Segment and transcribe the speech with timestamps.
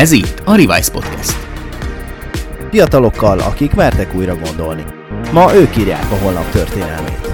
[0.00, 1.36] Ez itt a Revise Podcast.
[2.70, 4.84] Fiatalokkal, akik mertek újra gondolni.
[5.32, 7.30] Ma ők írják a holnap történelmét.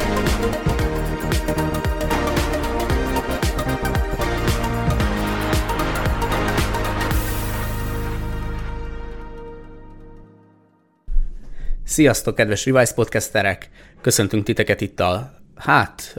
[11.84, 13.70] Sziasztok, kedves Revise Podcasterek!
[14.00, 16.14] Köszöntünk titeket itt a hát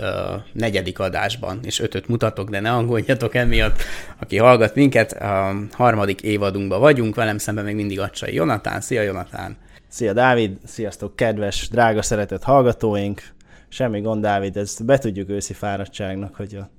[0.53, 3.81] negyedik adásban, és ötöt mutatok, de ne aggódjatok emiatt,
[4.19, 5.11] aki hallgat minket.
[5.11, 8.81] A harmadik évadunkban vagyunk, velem szemben még mindig Acsai Jonatán.
[8.81, 9.57] Szia Jonatán!
[9.87, 13.21] Szia Dávid, sziasztok kedves, drága, szeretett hallgatóink!
[13.69, 16.69] Semmi gond, Dávid, ezt betudjuk őszi fáradtságnak, hogy a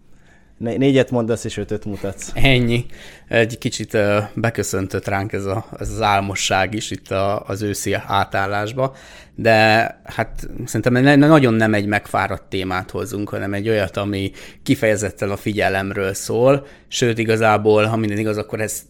[0.58, 2.30] Négyet mondasz, és ötöt mutatsz.
[2.34, 2.86] Ennyi.
[3.28, 3.96] Egy kicsit
[4.34, 8.94] beköszöntött ránk ez, a, ez az álmosság is itt a, az őszi átállásba,
[9.34, 9.60] de
[10.04, 14.30] hát szerintem nagyon nem egy megfáradt témát hozunk, hanem egy olyat, ami
[14.62, 18.84] kifejezetten a figyelemről szól, sőt igazából, ha minden igaz, akkor ezt,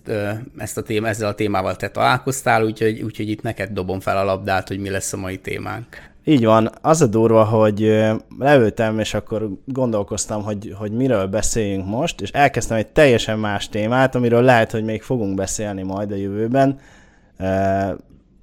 [0.58, 4.24] ezt a téma, ezzel a témával te találkoztál, úgyhogy, úgyhogy itt neked dobom fel a
[4.24, 5.86] labdát, hogy mi lesz a mai témánk.
[6.28, 6.70] Így van.
[6.80, 8.04] Az a durva, hogy
[8.38, 14.14] leültem, és akkor gondolkoztam, hogy, hogy miről beszéljünk most, és elkezdtem egy teljesen más témát,
[14.14, 16.78] amiről lehet, hogy még fogunk beszélni majd a jövőben,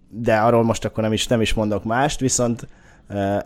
[0.10, 2.68] de arról most akkor nem is, nem is mondok mást, viszont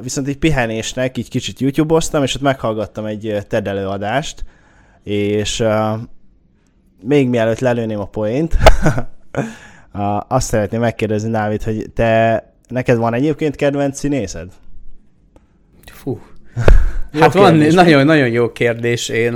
[0.01, 4.43] viszont egy pihenésnek így kicsit YouTube-oztam, és ott meghallgattam egy TED előadást,
[5.03, 5.63] és
[7.03, 8.57] még mielőtt lelőném a poént,
[10.27, 14.51] azt szeretném megkérdezni, Dávid, hogy te Neked van egyébként kedvenc színészed?
[15.91, 16.19] Fú.
[17.19, 19.09] hát van, nagyon-nagyon jó kérdés.
[19.09, 19.33] Én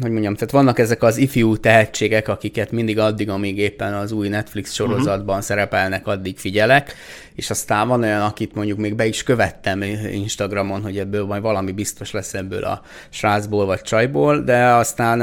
[0.00, 4.28] hogy mondjam, tehát vannak ezek az ifjú tehetségek, akiket mindig addig, amíg éppen az új
[4.28, 5.42] Netflix sorozatban uh-huh.
[5.42, 6.94] szerepelnek, addig figyelek,
[7.34, 9.82] és aztán van olyan, akit mondjuk még be is követtem
[10.12, 15.20] Instagramon, hogy ebből majd valami biztos lesz ebből a srácból vagy csajból, de aztán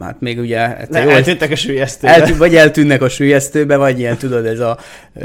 [0.00, 0.76] hát még ugye...
[0.88, 2.14] Ne, jó, eltűntek a sülyeztőbe.
[2.14, 4.78] Eltű, vagy eltűnnek a sülyeztőbe, vagy ilyen tudod, ez a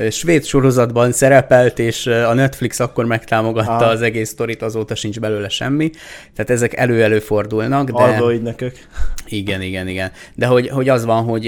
[0.09, 3.89] svéd sorozatban szerepelt, és a Netflix akkor megtámogatta ah.
[3.89, 5.89] az egész sztorit, azóta sincs belőle semmi.
[6.35, 8.03] Tehát ezek elő-elő fordulnak, de...
[8.03, 8.75] Algoidnökök.
[9.27, 10.11] Igen, igen, igen.
[10.35, 11.45] De hogy, hogy az van, hogy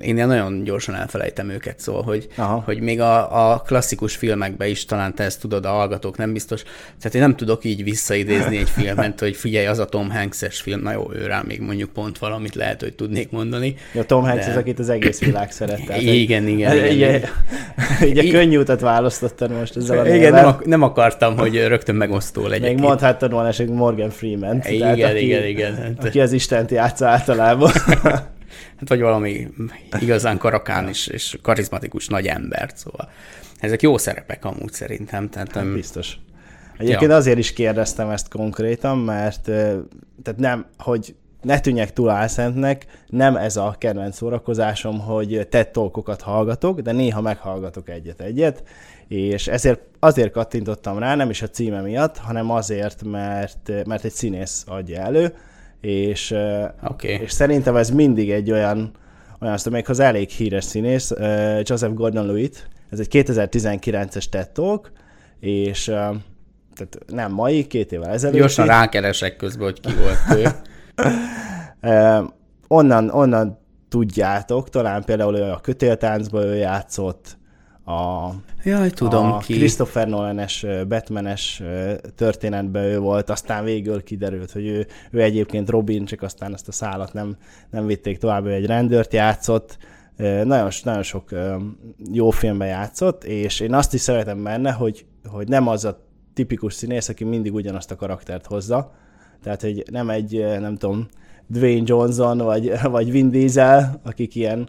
[0.00, 2.62] én nagyon gyorsan elfelejtem őket, szóval, hogy, Aha.
[2.64, 6.62] hogy még a, a klasszikus filmekben is talán te ezt tudod, a hallgatók nem biztos.
[6.98, 10.80] Tehát én nem tudok így visszaidézni egy filmet, hogy figyelj, az a Tom Hanks-es film,
[10.80, 13.74] na jó, ő rá még mondjuk pont valamit lehet, hogy tudnék mondani.
[13.94, 14.50] Ja, Tom Hanks de...
[14.50, 15.84] az, akit az egész világ szeret.
[15.86, 16.86] Tehát, igen, igen, igen.
[16.86, 17.22] igen.
[18.04, 21.94] Így a könnyű utat választottad most ezzel a Igen, nem, ak- nem akartam, hogy rögtön
[21.94, 22.74] megosztó legyek.
[22.74, 24.62] Még mondhattad volna esetleg Morgan Freeman.
[24.64, 25.96] Igen, aki, igen, igen.
[26.02, 27.70] Aki az Istent játsza általában.
[28.78, 29.48] hát vagy valami
[30.00, 33.10] igazán karakán és, és karizmatikus nagy embert, szóval
[33.60, 35.28] ezek jó szerepek amúgy szerintem.
[35.30, 36.18] Tehát, hát biztos.
[36.78, 37.16] Egyébként ja.
[37.16, 39.42] azért is kérdeztem ezt konkrétan, mert
[40.22, 46.20] tehát nem, hogy ne tűnjek túl álszentnek, nem ez a kedvenc szórakozásom, hogy TED talkokat
[46.20, 48.62] hallgatok, de néha meghallgatok egyet-egyet,
[49.08, 54.12] és ezért azért kattintottam rá, nem is a címe miatt, hanem azért, mert, mert egy
[54.12, 55.34] színész adja elő,
[55.80, 56.34] és,
[56.82, 57.10] okay.
[57.10, 58.90] és szerintem ez mindig egy olyan,
[59.40, 61.12] olyan azt méghozzá elég híres színész,
[61.62, 64.92] Joseph Gordon-Lewitt, ez egy 2019-es TED Talk,
[65.40, 65.84] és
[66.74, 68.38] tehát nem mai, két évvel ezelőtt.
[68.38, 70.48] Gyorsan rákeresek közben, hogy ki volt ő.
[72.78, 73.58] onnan, onnan
[73.88, 77.37] tudjátok, talán például a kötéltáncban ő játszott,
[77.88, 78.34] a,
[78.64, 79.54] Jaj, tudom a ki.
[79.54, 81.62] Christopher Nolan-es, Batman-es
[82.14, 86.72] történetben ő volt, aztán végül kiderült, hogy ő, ő egyébként Robin, csak aztán ezt a
[86.72, 87.36] szállat nem,
[87.70, 89.78] nem vitték tovább, ő egy rendőrt játszott,
[90.16, 91.30] nagyon, nagyon sok
[92.12, 96.74] jó filmben játszott, és én azt is szeretem benne, hogy, hogy nem az a tipikus
[96.74, 98.94] színész, aki mindig ugyanazt a karaktert hozza,
[99.42, 101.08] tehát, hogy nem egy, nem tudom,
[101.46, 104.68] Dwayne Johnson, vagy, vagy Vin Diesel, akik ilyen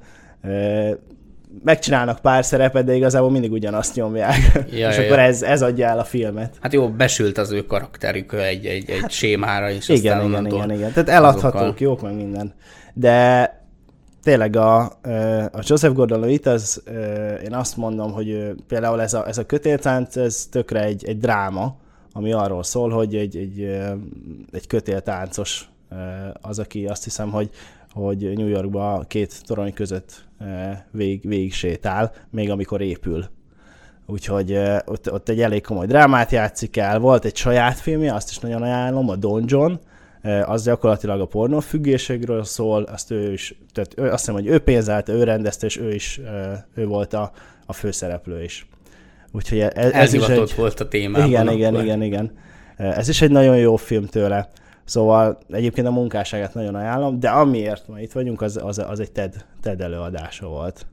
[1.64, 4.38] megcsinálnak pár szerepet, de igazából mindig ugyanazt nyomják.
[4.54, 5.24] Ja, és ja, akkor ja.
[5.24, 6.56] Ez, ez adja el a filmet.
[6.62, 10.46] Hát jó, besült az ő karakterük egy, egy, egy hát, sémára, és igen, aztán igen,
[10.46, 10.92] igen, igen.
[10.92, 11.78] Tehát eladhatók, azokkal...
[11.80, 12.54] jók meg minden.
[12.94, 13.58] De
[14.24, 14.80] tényleg a,
[15.52, 16.84] a Joseph Gordon-Levitt, az
[17.44, 21.78] én azt mondom, hogy például ez a, ez a kötéltánc, ez tökre egy, egy dráma,
[22.12, 23.62] ami arról szól, hogy egy, egy,
[24.52, 25.70] egy kötéltáncos
[26.42, 27.50] az, aki azt hiszem, hogy,
[27.94, 30.28] hogy New Yorkba két torony között
[30.92, 33.26] vég, végig sétál, még amikor épül.
[34.06, 37.00] Úgyhogy ott, ott egy elég komoly drámát játszik el.
[37.00, 39.74] Volt egy saját filmje, azt is nagyon ajánlom, a Don John,
[40.46, 45.14] az gyakorlatilag a pornófüggéségről szól, azt ő is, tehát ő, azt hiszem, hogy ő pénzelte,
[45.14, 46.22] ő rendezte, és ő is,
[46.76, 47.32] ő volt a,
[47.66, 48.68] a főszereplő is.
[49.32, 50.54] Úgyhogy ez, ez is egy...
[50.56, 51.28] volt a témában.
[51.28, 52.32] Igen, igen, igen, igen.
[52.78, 54.50] Ez is egy nagyon jó film tőle.
[54.90, 59.12] Szóval egyébként a munkásságát nagyon ajánlom, de amiért ma itt vagyunk, az, az, az egy
[59.12, 60.86] TED, TED előadása volt.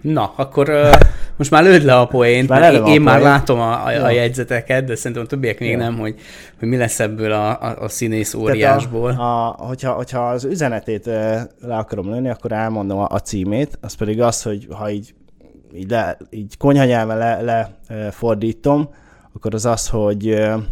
[0.00, 0.94] Na, akkor uh,
[1.36, 4.84] most már lőd le a poént, mert én, én már látom a, a, a jegyzeteket,
[4.84, 5.76] de szerintem a többiek még ja.
[5.76, 6.14] nem, hogy,
[6.58, 9.10] hogy mi lesz ebből a, a, a színész óriásból.
[9.10, 11.14] A, a, hogyha, hogyha az üzenetét uh,
[11.60, 15.14] le akarom lőni, akkor elmondom a, a címét, az pedig az, hogy ha így,
[15.74, 18.88] így, le, így konyhanyelven le, le uh, fordítom,
[19.34, 20.62] akkor az az, hogy uh,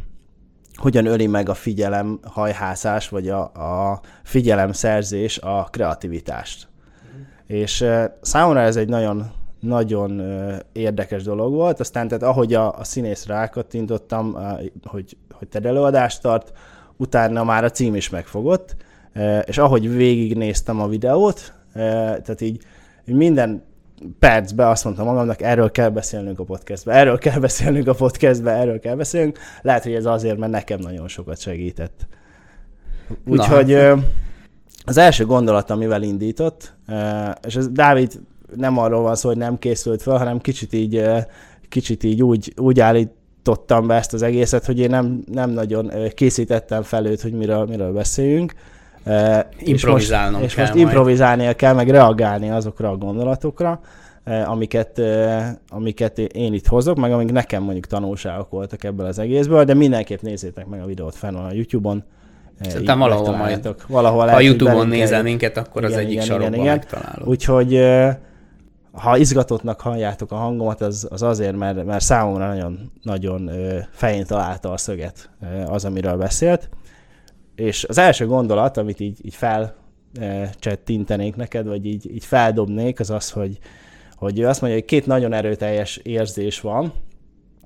[0.79, 6.69] hogyan öli meg a figyelem hajhászás, vagy a, a figyelemszerzés a kreativitást.
[7.47, 7.85] És
[8.21, 9.31] számomra ez egy nagyon,
[9.61, 10.23] nagyon
[10.73, 14.37] érdekes dolog volt, aztán tehát ahogy a, a színész rákattintottam,
[14.85, 16.53] hogy, hogy te előadást tart,
[16.97, 18.77] utána már a cím is megfogott,
[19.45, 22.65] és ahogy végignéztem a videót, tehát így
[23.05, 23.63] minden
[24.19, 28.79] percben azt mondtam magamnak, erről kell beszélnünk a podcastbe, erről kell beszélnünk a podcastbe, erről
[28.79, 29.39] kell beszélnünk.
[29.63, 32.07] Lehet, hogy ez azért, mert nekem nagyon sokat segített.
[33.27, 33.73] Úgyhogy
[34.85, 36.75] az első gondolat, amivel indított,
[37.47, 38.21] és ez Dávid
[38.57, 41.05] nem arról van szó, hogy nem készült fel, hanem kicsit így,
[41.69, 46.83] kicsit így úgy, úgy állítottam be ezt az egészet, hogy én nem, nem nagyon készítettem
[46.83, 48.53] fel őt, hogy miről, miről beszéljünk.
[49.59, 53.81] Improvizálnom és és most improvizálnia kell, meg reagálni azokra a gondolatokra,
[54.45, 55.01] amiket,
[55.69, 60.21] amiket én itt hozok, meg amik nekem mondjuk tanulságok voltak ebből az egészből, de mindenképp
[60.21, 62.05] nézzétek meg a videót fenn a YouTube-on,
[62.61, 66.55] Szerintem valahol majd, valahol lehet, ha YouTube-on nézel minket, akkor igen, az egyik igen, sarokban
[66.55, 67.29] igen, megtalálod.
[67.29, 67.81] Úgyhogy
[68.93, 73.51] ha izgatottnak halljátok a hangomat, az, az azért, mert, mert számomra nagyon, nagyon
[73.91, 75.31] fején találta a szöget
[75.67, 76.69] az, amiről beszélt.
[77.59, 79.35] És az első gondolat, amit így, így
[80.15, 83.59] felcsettintenék neked, vagy így, így feldobnék, az az, hogy,
[84.15, 86.93] hogy ő azt mondja, hogy két nagyon erőteljes érzés van,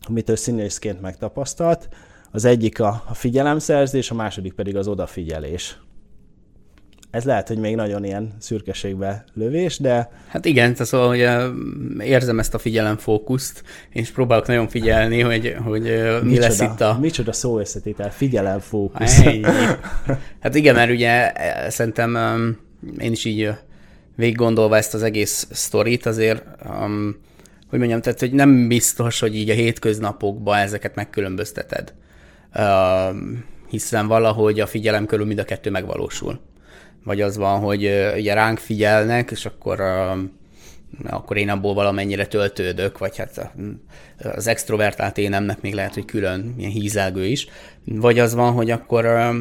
[0.08, 1.88] amit ő színészként megtapasztalt,
[2.30, 5.81] az egyik a, a figyelemszerzés, a második pedig az odafigyelés.
[7.12, 10.10] Ez lehet, hogy még nagyon ilyen szürkeségbe lövés, de...
[10.28, 11.52] Hát igen, szóval, hogy
[12.06, 16.98] érzem ezt a figyelemfókuszt, és próbálok nagyon figyelni, hogy, hogy mi micsoda, lesz itt a...
[17.00, 19.22] Micsoda szó összetétel, figyelemfókusz.
[20.40, 22.16] Hát igen, mert ugye e, szerintem
[22.98, 23.50] én is így
[24.16, 27.16] végig gondolva ezt az egész sztorit, azért um,
[27.68, 31.92] hogy mondjam, tehát hogy nem biztos, hogy így a hétköznapokban ezeket megkülönbözteted
[33.72, 36.40] hiszen valahogy a figyelem körül mind a kettő megvalósul.
[37.04, 37.82] Vagy az van, hogy
[38.16, 39.80] ugye ránk figyelnek, és akkor
[41.04, 43.52] akkor én abból valamennyire töltődök, vagy hát
[44.22, 47.46] az extrovertált énemnek még lehet, hogy külön ilyen hízelgő is,
[47.84, 49.32] vagy az van, hogy akkor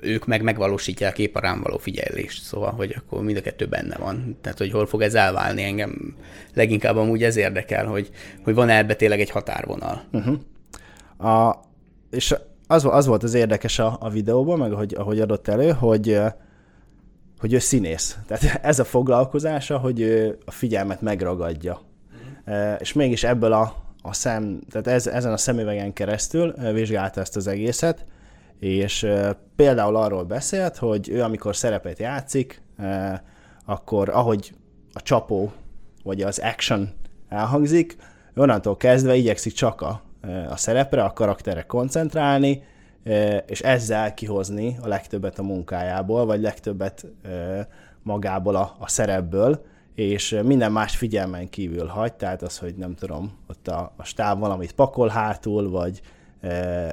[0.00, 3.96] ők meg megvalósítják épp a rám való figyelést, szóval, hogy akkor mind a kettő benne
[3.96, 4.38] van.
[4.40, 6.16] Tehát, hogy hol fog ez elválni engem.
[6.54, 8.10] Leginkább amúgy ez érdekel, hogy,
[8.42, 10.04] hogy van-e ebbe tényleg egy határvonal.
[10.12, 11.30] Uh-huh.
[11.30, 11.60] A,
[12.10, 12.34] és
[12.66, 16.20] az, az volt az érdekes a, a videóban, meg ahogy, ahogy adott elő, hogy
[17.38, 18.18] hogy ő színész.
[18.26, 21.80] Tehát ez a foglalkozása, hogy ő a figyelmet megragadja.
[22.50, 22.72] Mm.
[22.78, 27.46] És mégis ebből a, a szem, tehát ez, ezen a szemüvegen keresztül vizsgálta ezt az
[27.46, 28.04] egészet,
[28.58, 29.06] és
[29.56, 32.62] például arról beszélt, hogy ő amikor szerepet játszik,
[33.64, 34.54] akkor ahogy
[34.92, 35.52] a csapó,
[36.02, 36.88] vagy az action
[37.28, 37.96] elhangzik,
[38.34, 40.02] onnantól kezdve igyekszik csak a
[40.48, 42.62] a szerepre, a karakterre koncentrálni,
[43.46, 47.06] és ezzel kihozni a legtöbbet a munkájából, vagy legtöbbet
[48.02, 53.38] magából a, a szerepből, és minden más figyelmen kívül hagy, tehát az, hogy nem tudom,
[53.48, 56.00] ott a, a stáb valamit pakol hátul, vagy,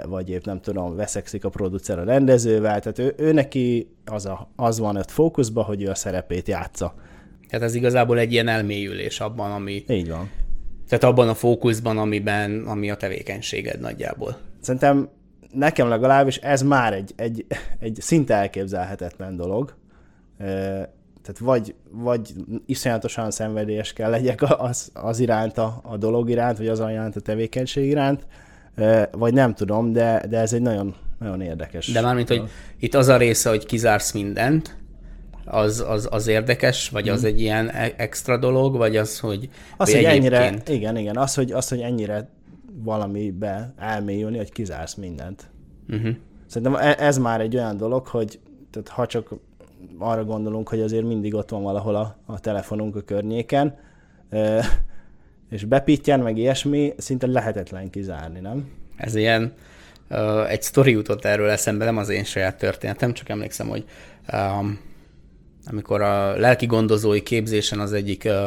[0.06, 4.50] vagy épp nem tudom, veszekszik a producer a rendezővel, tehát ő, ő neki az, a,
[4.56, 6.94] az van ott fókuszban, hogy ő a szerepét játsza.
[7.50, 10.30] Tehát ez igazából egy ilyen elmélyülés abban, ami, Így van.
[11.00, 14.38] Tehát abban a fókuszban, amiben, ami a tevékenységed nagyjából.
[14.62, 15.10] Szerintem
[15.52, 17.46] nekem legalábbis ez már egy, egy,
[17.80, 19.76] egy szinte elképzelhetetlen dolog.
[20.38, 22.34] Tehát vagy, vagy
[22.66, 27.20] iszonyatosan szenvedélyes kell legyek az, az iránt, a, a dolog iránt, vagy az iránt a
[27.20, 28.28] tevékenység iránt,
[29.12, 31.92] vagy nem tudom, de, de ez egy nagyon, nagyon érdekes.
[31.92, 32.44] De mármint, hogy
[32.80, 34.78] itt az a része, hogy kizársz mindent,
[35.46, 37.26] az, az, az érdekes, vagy az mm.
[37.26, 41.52] egy ilyen e- extra dolog, vagy az, hogy az, hogy ennyire, igen, igen, az, hogy,
[41.52, 42.30] az, hogy ennyire
[42.84, 45.50] valamibe elmélyülni, hogy kizársz mindent.
[45.90, 46.16] Uh-huh.
[46.48, 48.40] Szerintem e- ez már egy olyan dolog, hogy
[48.72, 49.30] tehát ha csak
[49.98, 53.78] arra gondolunk, hogy azért mindig ott van valahol a, a telefonunk a környéken,
[55.50, 58.72] és bepittyen, meg ilyesmi, szinte lehetetlen kizárni, nem?
[58.96, 59.54] Ez ilyen,
[60.48, 63.86] egy sztori jutott erről eszembe, nem az én saját történetem, csak emlékszem, hogy
[64.34, 64.80] um,
[65.66, 68.46] amikor a lelki gondozói képzésen az egyik ö,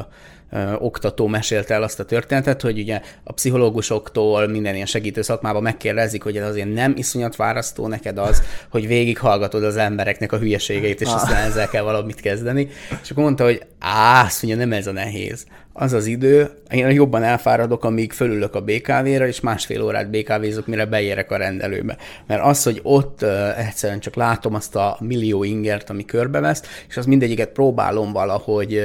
[0.78, 6.22] oktató mesélte el azt a történetet, hogy ugye a pszichológusoktól minden ilyen segítő szakmában megkérdezik,
[6.22, 11.06] hogy ez azért nem iszonyat várasztó neked az, hogy végighallgatod az embereknek a hülyeségeit, és
[11.06, 11.14] ah.
[11.14, 12.68] aztán ezzel kell valamit kezdeni.
[13.02, 15.46] És akkor mondta, hogy á, azt mondja, nem ez a nehéz
[15.78, 20.84] az az idő, én jobban elfáradok, amíg fölülök a BKV-ra, és másfél órát BKV-zok, mire
[20.84, 21.96] beérek a rendelőbe.
[22.26, 23.22] Mert az, hogy ott
[23.56, 28.82] egyszerűen csak látom azt a millió ingert, ami körbevesz, és az mindegyiket próbálom valahogy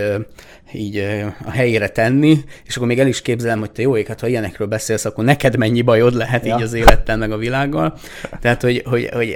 [0.74, 0.98] így
[1.46, 4.28] a helyére tenni, és akkor még el is képzelem, hogy te jó ég, hát ha
[4.28, 6.56] ilyenekről beszélsz, akkor neked mennyi bajod lehet ja.
[6.56, 7.98] így az élettel, meg a világgal.
[8.42, 9.36] Tehát, hogy, hogy, hogy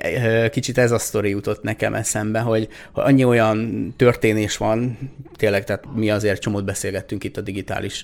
[0.49, 4.97] kicsit ez a sztori jutott nekem eszembe, hogy, hogy annyi olyan történés van,
[5.35, 8.03] tényleg, tehát mi azért csomót beszélgettünk itt a digitális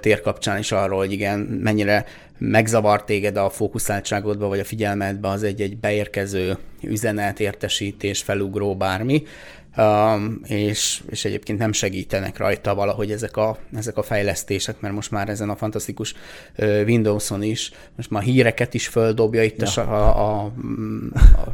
[0.00, 2.04] tér kapcsán is arról, hogy igen, mennyire
[2.38, 9.22] megzavar téged a fókuszáltságodba, vagy a figyelmedbe az egy-egy beérkező üzenet, értesítés, felugró, bármi,
[10.42, 15.28] és, és egyébként nem segítenek rajta valahogy ezek a, ezek a fejlesztések, mert most már
[15.28, 16.14] ezen a fantasztikus
[16.58, 19.82] Windowson is, most már híreket is földobja itt ja.
[19.82, 20.52] a, a, a,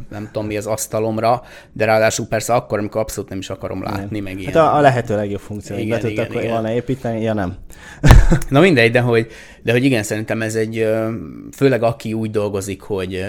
[0.09, 4.17] nem tudom mi az asztalomra, de ráadásul persze akkor, amikor abszolút nem is akarom látni,
[4.17, 4.23] igen.
[4.23, 4.53] meg ilyen.
[4.53, 6.51] Hát a, a lehető legjobb funkció, igen, be igen, igen.
[6.51, 7.55] volna építeni, ja nem.
[8.49, 9.27] Na mindegy, de hogy,
[9.61, 10.87] de hogy igen, szerintem ez egy,
[11.51, 13.25] főleg aki úgy dolgozik, hogy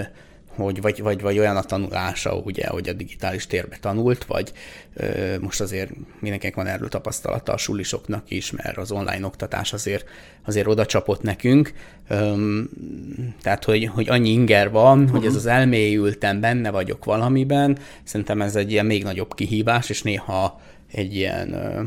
[0.55, 4.51] hogy vagy, vagy, vagy olyan a tanulása, ugye, hogy a digitális térbe tanult, vagy
[4.93, 10.09] ö, most azért mindenkinek van erről tapasztalata a sulisoknak is, mert az online oktatás azért,
[10.45, 11.73] azért oda csapott nekünk.
[12.07, 12.69] Öm,
[13.41, 15.17] tehát, hogy, hogy annyi inger van, uh-huh.
[15.17, 20.01] hogy ez az elmélyülten benne vagyok valamiben, szerintem ez egy ilyen még nagyobb kihívás, és
[20.01, 21.81] néha egy ilyen, ö,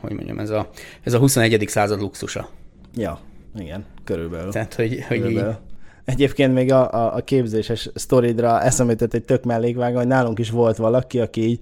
[0.00, 0.70] hogy mondjam, ez a,
[1.02, 1.64] ez a 21.
[1.68, 2.48] század luxusa.
[2.94, 3.20] Ja,
[3.58, 4.52] igen, körülbelül.
[4.52, 5.50] Tehát, hogy, hogy körülbelül.
[5.50, 5.71] így,
[6.04, 10.76] Egyébként még a, a, a képzéses sztoridra eszembe egy tök mellékvága, hogy nálunk is volt
[10.76, 11.60] valaki, aki így,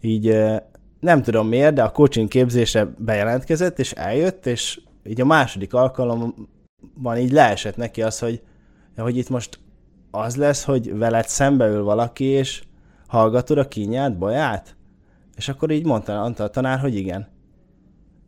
[0.00, 0.36] így
[1.00, 7.16] nem tudom miért, de a coaching képzésre bejelentkezett, és eljött, és így a második alkalomban
[7.16, 8.42] így leesett neki az, hogy,
[8.96, 9.58] hogy itt most
[10.10, 12.62] az lesz, hogy veled szembeül valaki, és
[13.06, 14.76] hallgatod a kínját, baját?
[15.36, 17.28] És akkor így mondta, mondta a tanár, hogy igen.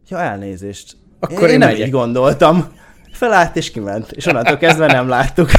[0.08, 0.96] Ja, elnézést.
[1.20, 2.72] Akkor én, én nem így gondoltam
[3.12, 5.50] felállt és kiment, és onnantól kezdve nem láttuk.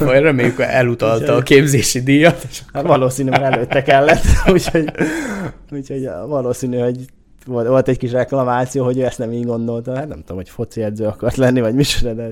[0.00, 2.46] Reméljük, elutalta a képzési díjat.
[2.72, 4.92] Hát valószínű, mert előtte kellett, úgyhogy,
[5.70, 6.96] úgyhogy valószínű, hogy
[7.46, 9.96] volt, volt egy kis reklamáció, hogy ő ezt nem így gondolta.
[9.96, 12.30] Hát nem tudom, hogy foci edző akart lenni, vagy micsoda, de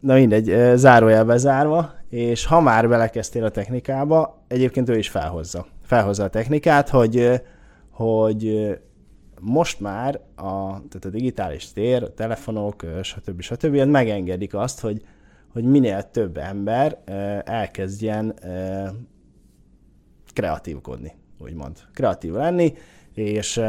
[0.00, 5.66] na mindegy, zárójelbe zárva, és ha már belekezdtél a technikába, egyébként ő is felhozza.
[5.82, 7.40] Felhozza a technikát, hogy,
[7.90, 8.70] hogy
[9.44, 13.40] most már a, tehát a digitális tér, a telefonok, stb.
[13.40, 13.76] stb.
[13.76, 15.02] megengedik azt, hogy,
[15.52, 16.98] hogy minél több ember
[17.44, 18.34] elkezdjen
[20.32, 21.78] kreatívkodni, úgymond.
[21.92, 22.74] Kreatív lenni,
[23.14, 23.60] és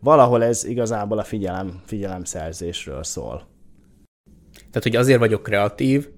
[0.00, 3.46] valahol ez igazából a figyelem, figyelemszerzésről szól.
[4.54, 6.08] Tehát, hogy azért vagyok kreatív,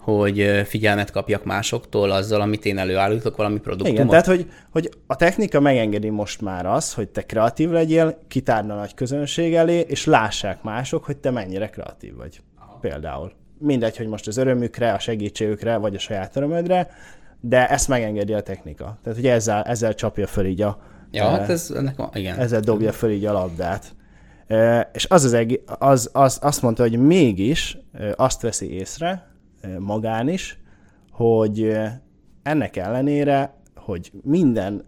[0.00, 3.92] hogy figyelmet kapjak másoktól azzal, amit én előállítok, valami produktumot.
[3.92, 8.74] Igen, tehát hogy, hogy a technika megengedi most már az, hogy te kreatív legyél, kitárna
[8.74, 12.40] nagy közönség elé, és lássák mások, hogy te mennyire kreatív vagy.
[12.58, 12.78] Aha.
[12.80, 13.32] Például.
[13.58, 16.88] Mindegy, hogy most az örömükre, a segítségükre, vagy a saját örömödre,
[17.40, 18.98] de ezt megengedi a technika.
[19.02, 20.78] Tehát, hogy ezzel, ezzel csapja föl így a...
[21.10, 22.38] Ja, e, hát ez ennek van, igen.
[22.38, 23.94] Ezzel dobja föl így a labdát.
[24.46, 25.46] E, és az az,
[25.78, 27.78] az, az azt mondta, hogy mégis
[28.16, 29.29] azt veszi észre,
[29.78, 30.58] magán is,
[31.10, 31.76] hogy
[32.42, 34.84] ennek ellenére, hogy minden,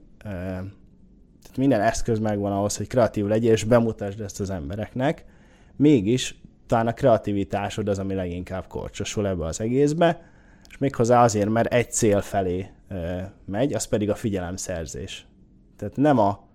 [1.42, 5.24] tehát minden eszköz megvan ahhoz, hogy kreatív legyél, és bemutasd ezt az embereknek,
[5.76, 10.22] mégis talán a kreativitásod az, ami leginkább korcsosul ebbe az egészbe,
[10.68, 12.70] és méghozzá azért, mert egy cél felé
[13.44, 15.26] megy, az pedig a figyelemszerzés.
[15.76, 16.50] Tehát nem a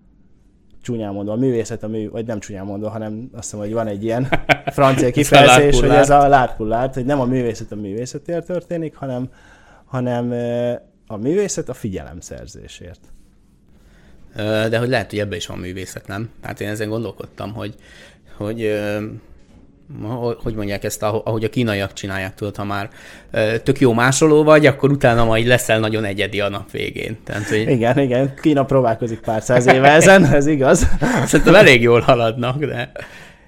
[0.88, 3.86] csúnyán mondva, a művészet, a mű, vagy nem csúnyán mondva, hanem azt hiszem, hogy van
[3.86, 4.28] egy ilyen
[4.76, 9.30] francia kifejezés, hogy ez a látpullát, hogy nem a művészet a művészetért történik, hanem,
[9.84, 10.30] hanem
[11.06, 13.00] a művészet a figyelemszerzésért.
[14.70, 16.30] De hogy lehet, hogy ebben is van művészet, nem?
[16.42, 17.74] Hát én ezen gondolkodtam, hogy,
[18.36, 18.80] hogy
[20.42, 22.90] hogy mondják ezt, ahogy a kínaiak csinálják, tudod, ha már
[23.62, 27.18] tök jó másoló vagy, akkor utána majd leszel nagyon egyedi a nap végén.
[27.24, 27.68] Tehát, hogy...
[27.68, 30.86] Igen, igen, Kína próbálkozik pár száz éve ezen, ez igaz.
[31.24, 32.92] Szerintem elég jól haladnak, de,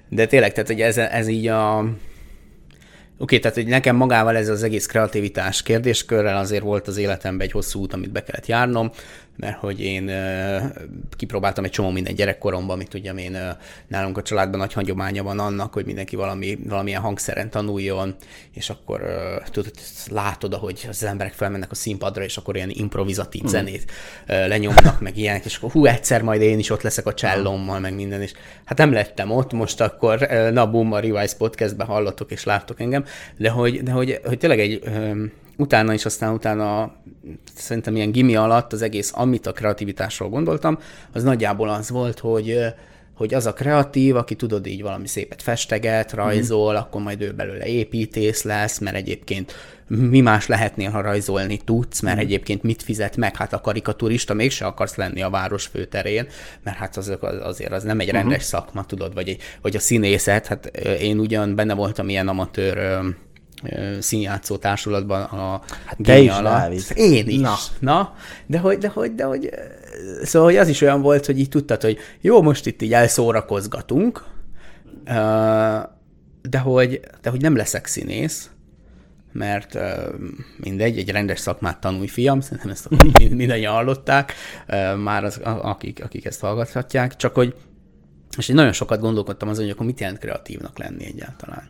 [0.09, 1.77] de tényleg, tehát hogy ez, ez így a...
[1.79, 7.47] Oké, okay, tehát hogy nekem magával ez az egész kreativitás kérdéskörrel azért volt az életemben
[7.47, 8.91] egy hosszú út, amit be kellett járnom.
[9.35, 10.11] Mert hogy én
[11.15, 13.37] kipróbáltam egy csomó minden gyerekkoromban, amit ugye én
[13.87, 18.15] nálunk a családban nagy hagyománya van annak, hogy mindenki valami, valamilyen hangszeren tanuljon,
[18.53, 19.01] és akkor
[19.51, 19.71] tudod,
[20.11, 23.49] látod, ahogy az emberek felmennek a színpadra, és akkor ilyen improvizatív hmm.
[23.49, 23.91] zenét
[24.25, 27.95] lenyomnak, meg ilyenek, és akkor hú, egyszer majd én is ott leszek a csellommal, meg
[27.95, 28.31] minden, és
[28.65, 30.19] hát nem lettem ott, most akkor
[30.51, 33.05] na bum, a Revise podcastben hallottok és láttok engem,
[33.37, 34.81] de hogy, de hogy, hogy tényleg egy
[35.61, 36.95] utána is, aztán utána
[37.55, 40.77] szerintem ilyen gimi alatt az egész, amit a kreativitásról gondoltam,
[41.13, 42.73] az nagyjából az volt, hogy
[43.21, 46.75] hogy az a kreatív, aki tudod így valami szépet festeget, rajzol, mm.
[46.75, 49.55] akkor majd ő belőle építész lesz, mert egyébként
[49.87, 52.19] mi más lehetnél, ha rajzolni tudsz, mert mm.
[52.19, 56.27] egyébként mit fizet meg, hát a karikaturista mégse akarsz lenni a város főterén,
[56.63, 58.15] mert hát az, azért az nem egy mhm.
[58.15, 58.45] rendes mm.
[58.45, 60.65] szakma, tudod, vagy, egy, vagy a színészet, hát
[61.01, 63.01] én ugyan benne voltam ilyen amatőr
[63.99, 66.89] színjátszó társulatban a hát te is, alatt.
[66.95, 67.39] Én is.
[67.39, 67.55] Na.
[67.79, 68.15] Na,
[68.45, 69.49] de hogy, de hogy, de hogy,
[70.23, 74.23] szóval hogy az is olyan volt, hogy így tudtad, hogy jó, most itt így elszórakozgatunk,
[76.41, 78.49] de hogy, de hogy nem leszek színész,
[79.31, 79.77] mert
[80.57, 82.87] mindegy, egy rendes szakmát tanulj, fiam, szerintem ezt
[83.29, 84.33] mindannyian hallották,
[85.03, 87.55] már az, akik, akik ezt hallgathatják, csak hogy,
[88.37, 91.69] és én nagyon sokat gondolkodtam azon, hogy akkor mit jelent kreatívnak lenni egyáltalán.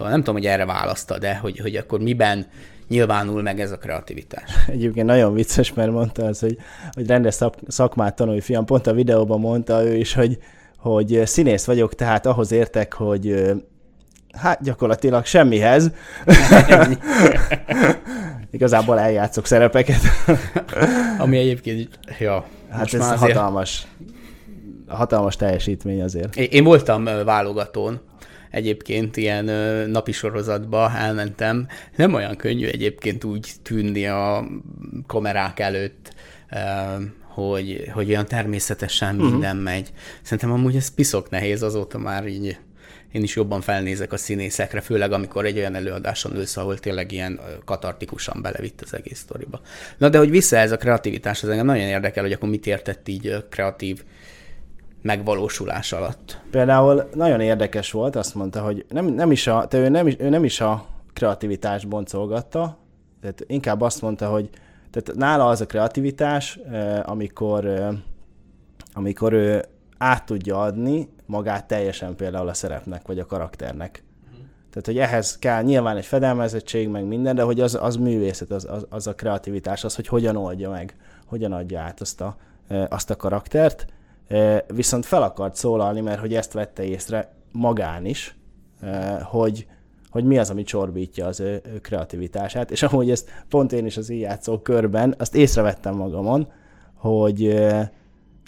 [0.00, 2.46] Szóval nem tudom, hogy erre választa, de hogy, hogy akkor miben
[2.88, 4.50] nyilvánul meg ez a kreativitás.
[4.66, 6.58] Egyébként nagyon vicces, mert mondta az, hogy,
[6.92, 7.38] hogy rendes
[7.68, 8.64] szakmát tanulj, fiam.
[8.64, 10.38] Pont a videóban mondta ő is, hogy,
[10.76, 13.52] hogy színész vagyok, tehát ahhoz értek, hogy
[14.32, 15.90] hát gyakorlatilag semmihez.
[18.50, 20.00] Igazából eljátszok szerepeket.
[21.18, 22.44] Ami egyébként, ja.
[22.70, 23.86] Hát ez hatalmas,
[24.88, 26.36] hatalmas teljesítmény azért.
[26.36, 28.00] Én, én voltam válogatón,
[28.50, 29.44] egyébként ilyen
[29.90, 31.66] napi sorozatba elmentem.
[31.96, 34.46] Nem olyan könnyű egyébként úgy tűnni a
[35.06, 36.14] kamerák előtt,
[37.22, 39.24] hogy, hogy olyan természetesen mhm.
[39.24, 39.72] minden uh-huh.
[39.72, 39.92] megy.
[40.22, 42.58] Szerintem amúgy ez piszok nehéz, azóta már így
[43.12, 47.40] én is jobban felnézek a színészekre, főleg amikor egy olyan előadáson ülsz, ahol tényleg ilyen
[47.64, 49.60] katartikusan belevitt az egész sztoriba.
[49.98, 53.08] Na de hogy vissza ez a kreativitás, az engem nagyon érdekel, hogy akkor mit értett
[53.08, 54.02] így kreatív
[55.02, 56.40] megvalósulás alatt.
[56.50, 60.28] Például nagyon érdekes volt, azt mondta, hogy nem, nem is a, ő, nem is, ő
[60.28, 62.78] nem is a kreativitást boncolgatta,
[63.20, 64.50] tehát inkább azt mondta, hogy
[64.90, 66.58] tehát nála az a kreativitás,
[67.02, 67.90] amikor,
[68.92, 69.64] amikor ő
[69.98, 74.02] át tudja adni magát teljesen például a szerepnek, vagy a karakternek.
[74.70, 78.66] Tehát, hogy ehhez kell nyilván egy fedelmezettség, meg minden, de hogy az, az művészet, az,
[78.70, 80.94] az, az a kreativitás, az, hogy hogyan oldja meg,
[81.26, 82.36] hogyan adja át azt a,
[82.88, 83.86] azt a karaktert,
[84.74, 88.36] viszont fel akart szólalni, mert hogy ezt vette észre magán is,
[89.22, 89.66] hogy,
[90.10, 94.10] hogy mi az, ami csorbítja az ő, kreativitását, és amúgy ezt pont én is az
[94.10, 96.48] játszó körben, azt észrevettem magamon,
[96.94, 97.64] hogy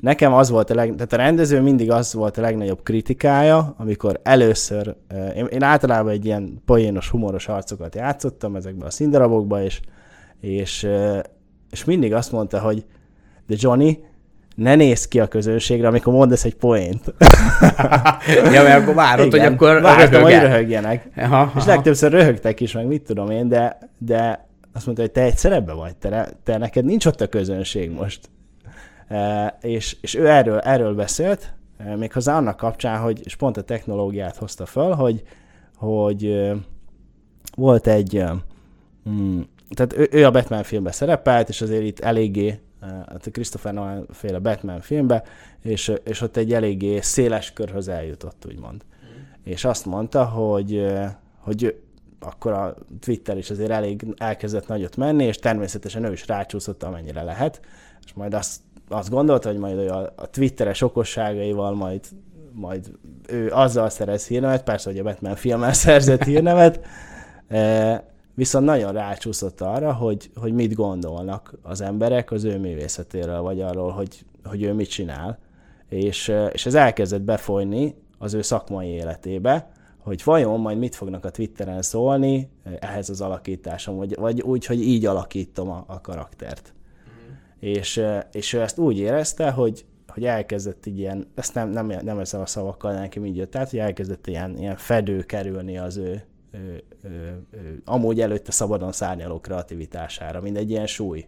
[0.03, 4.21] nekem az volt a leg, tehát a rendező mindig az volt a legnagyobb kritikája, amikor
[4.23, 4.97] először,
[5.37, 9.81] én, én általában egy ilyen poénos, humoros arcokat játszottam ezekben a színdarabokban, és,
[10.41, 10.89] és,
[11.71, 12.85] és mindig azt mondta, hogy
[13.47, 14.05] de Johnny,
[14.55, 17.05] ne nézz ki a közönségre, amikor mondasz egy poént.
[18.53, 21.09] ja, mert akkor várod, Igen, hogy akkor vártam, hogy röhögjenek.
[21.17, 21.59] Aha, aha.
[21.59, 25.37] És legtöbbször röhögtek is, meg mit tudom én, de, de azt mondta, hogy te egy
[25.37, 28.31] szerepbe vagy, te, te neked nincs ott a közönség most.
[29.09, 33.63] E, és, és ő erről, erről beszélt, e, méghozzá annak kapcsán, hogy, és pont a
[33.63, 35.23] technológiát hozta föl, hogy,
[35.77, 36.57] hogy e,
[37.57, 38.25] volt egy,
[39.09, 42.61] mm, tehát ő, ő a Batman filmben szerepelt, és azért itt eléggé
[43.07, 45.23] a Christopher Nolan féle Batman filmbe,
[45.63, 48.85] és, és ott egy eléggé széles körhöz eljutott, úgymond.
[48.85, 49.23] Mm.
[49.45, 50.93] És azt mondta, hogy,
[51.39, 51.81] hogy
[52.21, 57.23] akkor a Twitter is azért elég elkezdett nagyot menni, és természetesen ő is rácsúszott, amennyire
[57.23, 57.61] lehet,
[58.05, 62.01] és majd azt, azt gondolta, hogy majd a, a Twitteres okosságaival majd,
[62.53, 62.91] majd
[63.27, 66.81] ő azzal szerez hírnevet, persze, hogy a Batman filmmel szerzett hírnevet,
[68.35, 73.91] viszont nagyon rácsúszott arra, hogy, hogy mit gondolnak az emberek az ő művészetéről, vagy arról,
[73.91, 75.39] hogy, hogy ő mit csinál.
[75.89, 81.31] És, és ez elkezdett befolyni az ő szakmai életébe, hogy vajon majd mit fognak a
[81.31, 86.75] Twitteren szólni ehhez az alakításom, vagy, vagy úgy, hogy így alakítom a, a karaktert.
[87.09, 87.35] Mm.
[87.59, 92.19] És, és ő ezt úgy érezte, hogy, hogy elkezdett így ilyen, ezt nem, nem, nem
[92.19, 96.25] ezzel a szavakkal nekem így jött, tehát hogy elkezdett ilyen, ilyen fedő kerülni az ő,
[96.53, 96.59] ö,
[97.03, 97.09] ö,
[97.85, 101.27] amúgy előtte szabadon szárnyaló kreativitására, mint egy ilyen súly.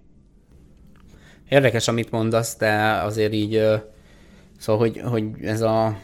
[1.49, 3.63] Érdekes, amit mondasz, de azért így,
[4.59, 5.99] szóval, hogy, hogy ez a,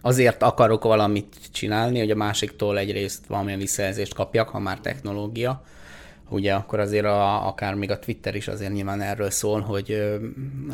[0.00, 5.62] azért akarok valamit csinálni, hogy a másiktól egyrészt valamilyen visszajelzést kapjak, ha már technológia,
[6.28, 10.18] ugye akkor azért a, akár még a Twitter is azért nyilván erről szól, hogy,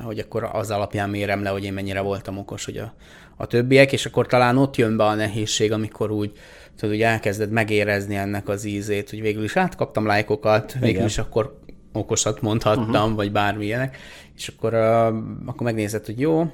[0.02, 2.94] hogy akkor az alapján mérem le, hogy én mennyire voltam okos, hogy a,
[3.36, 6.32] a többiek, és akkor talán ott jön be a nehézség, amikor úgy,
[6.78, 11.60] tudod, hogy elkezded megérezni ennek az ízét, hogy végül is átkaptam lájkokat, végül is akkor
[11.92, 13.14] okosat mondhattam, uh-huh.
[13.14, 13.96] vagy bármilyenek,
[14.36, 15.06] és akkor, uh,
[15.46, 16.52] akkor megnézed, hogy jó,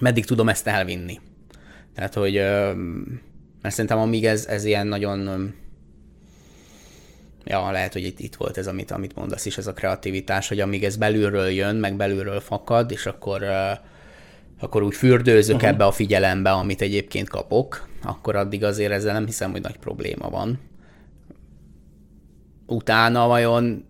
[0.00, 1.20] meddig tudom ezt elvinni.
[1.94, 2.72] Tehát, hogy uh,
[3.62, 5.52] mert szerintem amíg ez, ez ilyen nagyon
[7.44, 10.60] ja, lehet, hogy itt, itt volt ez, amit, amit mondasz is, ez a kreativitás, hogy
[10.60, 13.78] amíg ez belülről jön, meg belülről fakad, és akkor, uh,
[14.60, 15.70] akkor úgy fürdőzök uh-huh.
[15.70, 20.30] ebbe a figyelembe, amit egyébként kapok, akkor addig azért ezzel nem hiszem, hogy nagy probléma
[20.30, 20.58] van.
[22.66, 23.84] Utána vajon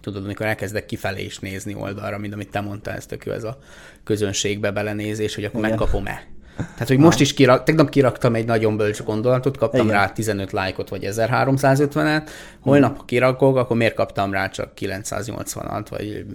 [0.00, 3.44] tudod, amikor elkezdek kifelé is nézni oldalra, mint amit te mondtál, ez tök jó, ez
[3.44, 3.58] a
[4.04, 5.70] közönségbe belenézés, hogy akkor Igen.
[5.70, 6.26] megkapom-e.
[6.56, 9.96] Tehát, hogy most is kirak, tegnap kiraktam egy nagyon bölcs gondolatot, kaptam Igen.
[9.96, 12.30] rá 15 lájkot, vagy 1350-et,
[12.60, 16.26] holnap, ha kirakok, akkor miért kaptam rá csak 980-at, vagy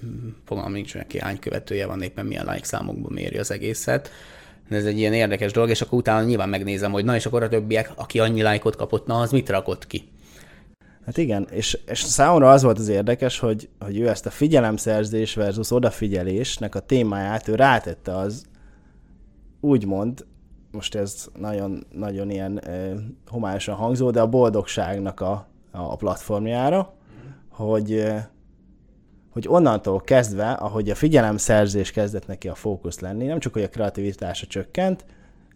[0.45, 4.11] fogalmam nincs neki hány követője van, éppen milyen like számokban méri az egészet.
[4.71, 7.49] Ez egy ilyen érdekes dolog, és akkor utána nyilván megnézem, hogy na és akkor a
[7.49, 10.09] többiek, aki annyi lájkot kapott, na az mit rakott ki.
[11.05, 15.33] Hát igen, és, és számomra az volt az érdekes, hogy, hogy ő ezt a figyelemszerzés
[15.33, 18.45] versus odafigyelésnek a témáját ő rátette az
[19.59, 20.25] úgymond,
[20.71, 22.91] most ez nagyon, nagyon ilyen eh,
[23.27, 26.93] homályosan hangzó, de a boldogságnak a, a platformjára,
[27.49, 28.03] hogy,
[29.31, 33.69] hogy onnantól kezdve, ahogy a figyelemszerzés kezdett neki a fókusz lenni, nem csak hogy a
[33.69, 35.05] kreativitása csökkent,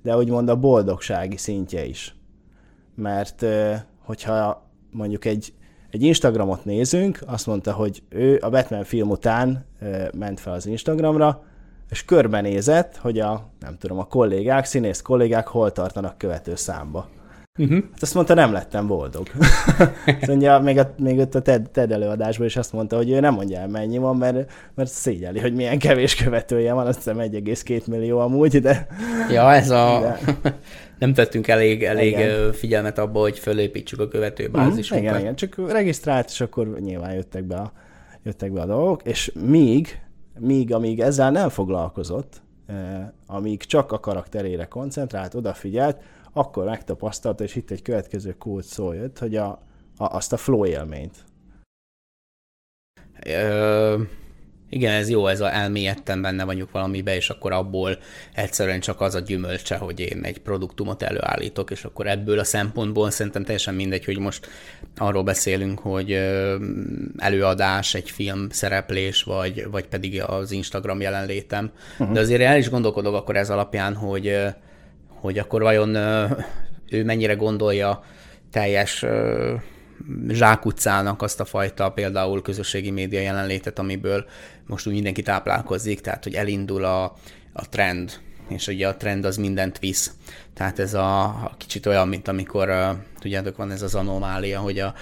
[0.03, 2.15] de úgymond a boldogsági szintje is.
[2.95, 3.45] Mert
[4.03, 5.53] hogyha mondjuk egy,
[5.91, 9.65] egy Instagramot nézünk, azt mondta, hogy ő a Batman film után
[10.17, 11.43] ment fel az Instagramra,
[11.89, 17.09] és körbenézett, hogy a, nem tudom, a kollégák, színész kollégák hol tartanak követő számba.
[17.57, 17.83] Uh-huh.
[17.91, 19.27] Hát azt mondta, nem lettem boldog.
[20.05, 23.19] azt mondja, még, a, még ott a TED, TED előadásban is azt mondta, hogy ő
[23.19, 27.17] nem mondja el mennyi van, mert, mert szégyeli, hogy milyen kevés követője van, azt hiszem
[27.17, 28.87] 1,2 millió amúgy, de...
[29.31, 29.99] Ja, ez a...
[29.99, 30.19] De...
[30.99, 32.53] nem tettünk elég, elég igen.
[32.53, 35.05] figyelmet abba, hogy fölépítsük a követőbázisunkat.
[35.05, 37.71] Mm, igen, igen, csak regisztrált, és akkor nyilván jöttek be a,
[38.23, 39.99] jöttek be a dolgok, és míg,
[40.39, 42.41] míg amíg ezzel nem foglalkozott,
[43.27, 45.97] amíg csak a karakterére koncentrált, odafigyelt,
[46.37, 49.47] akkor megtapasztalta, és itt egy következő kult szó jött, hogy a,
[49.97, 51.23] a, azt a flow élményt.
[53.25, 54.01] Ö,
[54.69, 57.97] igen, ez jó, ez a elmélyedten benne vagyok valamibe, és akkor abból
[58.33, 63.11] egyszerűen csak az a gyümölcse, hogy én egy produktumot előállítok, és akkor ebből a szempontból
[63.11, 64.47] szerintem teljesen mindegy, hogy most
[64.97, 66.11] arról beszélünk, hogy
[67.17, 71.71] előadás, egy film szereplés, vagy, vagy pedig az Instagram jelenlétem.
[71.99, 72.13] Uh-huh.
[72.13, 74.37] De azért el is gondolkodok akkor ez alapján, hogy
[75.25, 75.95] hogy akkor vajon
[76.89, 78.03] ő mennyire gondolja
[78.51, 79.05] teljes
[80.27, 84.25] zsákutcának azt a fajta például közösségi média jelenlétet, amiből
[84.65, 87.03] most úgy mindenki táplálkozik, tehát hogy elindul a,
[87.53, 88.11] a trend,
[88.49, 90.11] és ugye a trend az mindent visz.
[90.53, 94.93] Tehát ez a, kicsit olyan, mint amikor, tudjátok, van ez az anomália, hogy a,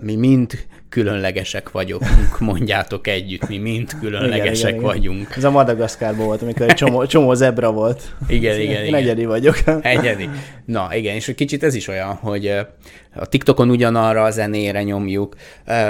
[0.00, 0.52] mi mind
[0.96, 2.04] különlegesek vagyunk,
[2.38, 5.20] mondjátok együtt, mi mind különlegesek igen, igen, vagyunk.
[5.20, 5.32] Igen.
[5.36, 8.14] Ez a Madagaszkárban volt, amikor egy csomó, csomó zebra volt.
[8.28, 8.94] Igen, igen, igen.
[8.94, 9.56] Egyedi vagyok.
[9.80, 10.28] Egyedi.
[10.64, 12.46] Na igen, és kicsit ez is olyan, hogy
[13.14, 15.34] a TikTokon ugyanarra a zenére nyomjuk,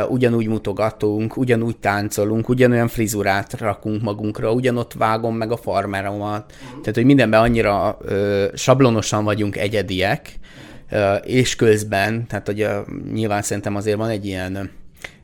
[0.08, 6.52] ugyanúgy mutogatunk, ugyanúgy táncolunk, ugyanolyan frizurát rakunk magunkra, ugyanott vágom meg a farmeromat.
[6.68, 7.98] Tehát, hogy mindenben annyira
[8.54, 10.38] sablonosan vagyunk egyediek,
[11.24, 12.68] és közben, tehát hogy
[13.12, 14.70] nyilván szerintem azért van egy ilyen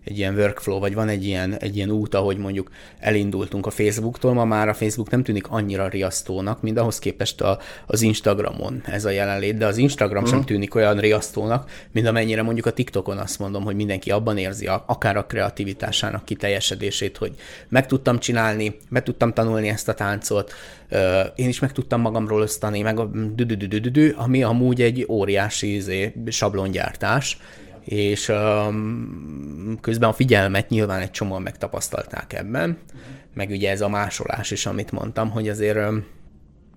[0.05, 4.33] egy ilyen workflow, vagy van egy ilyen, egy ilyen út, ahogy mondjuk elindultunk a Facebooktól,
[4.33, 9.05] ma már a Facebook nem tűnik annyira riasztónak, mint ahhoz képest a, az Instagramon ez
[9.05, 10.31] a jelenlét, de az Instagram uh-huh.
[10.31, 10.47] sem mhm.
[10.47, 14.85] tűnik olyan riasztónak, mint amennyire mondjuk a TikTokon azt mondom, hogy mindenki abban érzi a,
[14.87, 17.35] akár a kreativitásának kiteljesedését, hogy
[17.69, 20.53] meg tudtam csinálni, meg tudtam tanulni ezt a táncot,
[21.35, 23.11] én is meg tudtam magamról osztani, meg a
[24.17, 27.38] ami amúgy egy óriási izé, sablongyártás,
[27.85, 32.79] és um, közben a figyelmet nyilván egy csomóan megtapasztalták ebben,
[33.35, 36.05] meg ugye ez a másolás is, amit mondtam, hogy azért um,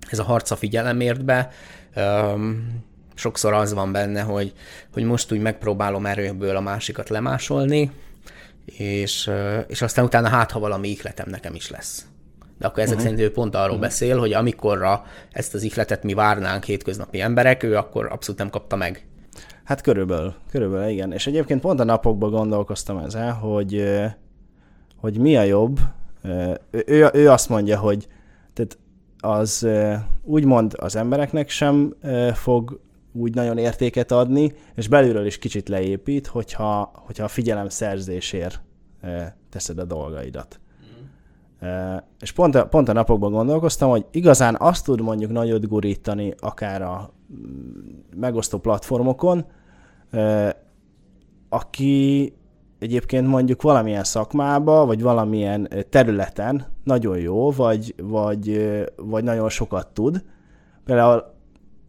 [0.10, 1.50] ez a harc a figyelemért be,
[1.96, 2.84] um,
[3.16, 4.54] sokszor az van benne, hogy,
[4.94, 7.92] hogy most úgy megpróbálom erőből a másikat lemásolni,
[8.66, 12.06] és, uh, és aztán utána hát, ha valami ihletem nekem is lesz.
[12.60, 13.12] De akkor ezek uh-huh.
[13.12, 13.82] szerint ő pont arról uh-huh.
[13.82, 18.76] beszél, hogy amikorra ezt az ihletet mi várnánk hétköznapi emberek, ő akkor abszolút nem kapta
[18.76, 19.06] meg.
[19.66, 21.12] Hát körülbelül, körülbelül igen.
[21.12, 23.84] És egyébként pont a napokban gondolkoztam ezzel, hogy,
[24.96, 25.80] hogy mi a jobb.
[26.72, 28.08] Ő, ő, azt mondja, hogy
[28.54, 28.78] tehát
[29.20, 29.68] az
[30.24, 31.96] úgymond az embereknek sem
[32.34, 32.80] fog
[33.12, 38.62] úgy nagyon értéket adni, és belülről is kicsit leépít, hogyha, hogyha a figyelem szerzésért
[39.50, 40.60] teszed a dolgaidat.
[42.20, 46.82] És pont a, pont a napokban gondolkoztam, hogy igazán azt tud mondjuk nagyot gurítani akár
[46.82, 49.46] a mm, megosztó platformokon,
[51.50, 52.34] aki
[52.80, 60.24] egyébként mondjuk valamilyen szakmába, vagy valamilyen területen nagyon jó, vagy, vagy, vagy nagyon sokat tud.
[60.86, 61.34] Például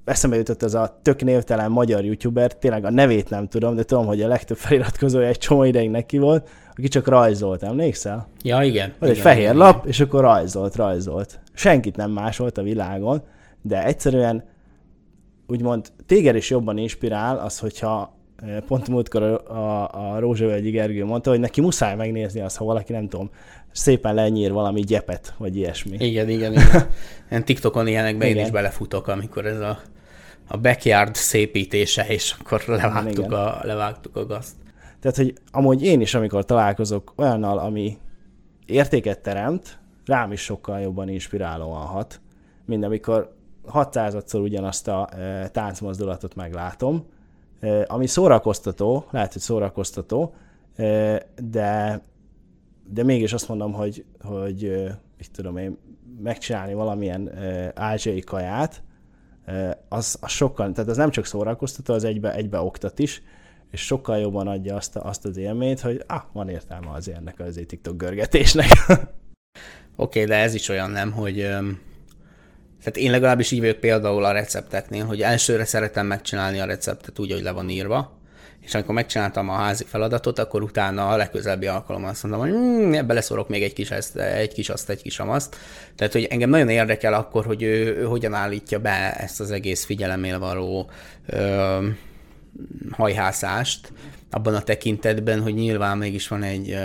[0.05, 4.07] eszembe jutott ez a tök névtelen magyar youtuber, tényleg a nevét nem tudom, de tudom,
[4.07, 8.29] hogy a legtöbb feliratkozója egy csomó ideig neki volt, aki csak rajzolt, emlékszel?
[8.43, 8.93] Ja, igen.
[8.99, 9.89] Vagy egy fehér igen, lap, igen.
[9.89, 11.41] és akkor rajzolt, rajzolt.
[11.55, 13.23] Senkit nem másolt a világon,
[13.63, 14.45] de egyszerűen
[15.47, 18.15] úgymond téged is jobban inspirál az, hogyha
[18.67, 22.93] pont múltkor a, a, a Rózsavölgyi Gergő mondta, hogy neki muszáj megnézni azt, ha valaki
[22.93, 23.31] nem tudom,
[23.73, 25.97] szépen lenyír valami gyepet, vagy ilyesmi.
[25.99, 26.89] Igen, igen, igen.
[27.31, 29.79] Én TikTokon ilyenekben én is belefutok, amikor ez a,
[30.47, 34.55] a backyard szépítése, és akkor levágtuk, a, levágtuk a gazt.
[35.07, 37.99] Tehát, hogy amúgy én is, amikor találkozok olyannal, ami
[38.67, 42.21] értéket teremt, rám is sokkal jobban inspirálóan hat,
[42.65, 43.35] mint amikor
[43.73, 47.05] 600-szor ugyanazt a e, táncmozdulatot meglátom,
[47.87, 50.35] ami szórakoztató, lehet, hogy szórakoztató,
[51.43, 52.03] de,
[52.87, 54.85] de mégis azt mondom, hogy, hogy
[55.19, 55.79] mit tudom én,
[56.23, 57.31] megcsinálni valamilyen
[57.75, 58.83] ázsiai kaját,
[59.89, 63.23] az, az sokkal, tehát ez nem csak szórakoztató, az egybe, egybe oktat is,
[63.71, 67.61] és sokkal jobban adja azt, azt az élményt, hogy ah, van értelme az ennek az
[67.67, 68.69] TikTok görgetésnek.
[68.89, 69.09] Oké,
[69.97, 71.35] okay, de ez is olyan nem, hogy
[72.87, 77.33] tehát én legalábbis így vagyok például a recepteknél, hogy elsőre szeretem megcsinálni a receptet úgy,
[77.33, 78.19] hogy le van írva,
[78.61, 82.93] és amikor megcsináltam a házi feladatot, akkor utána a legközelebbi alkalommal azt mondom, hogy mm,
[82.93, 85.57] ebbe leszorok még egy kis ezt, egy kis azt, egy kis amazt.
[85.95, 89.85] Tehát, hogy engem nagyon érdekel akkor, hogy ő, ő hogyan állítja be ezt az egész
[89.85, 90.91] figyelemél való
[91.27, 91.87] ö,
[92.91, 93.93] hajhászást,
[94.31, 96.79] abban a tekintetben, hogy nyilván mégis van egy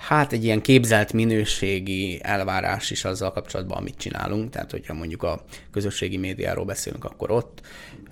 [0.00, 4.50] hát egy ilyen képzelt minőségi elvárás is azzal kapcsolatban, amit csinálunk.
[4.50, 7.60] Tehát, hogyha mondjuk a közösségi médiáról beszélünk, akkor ott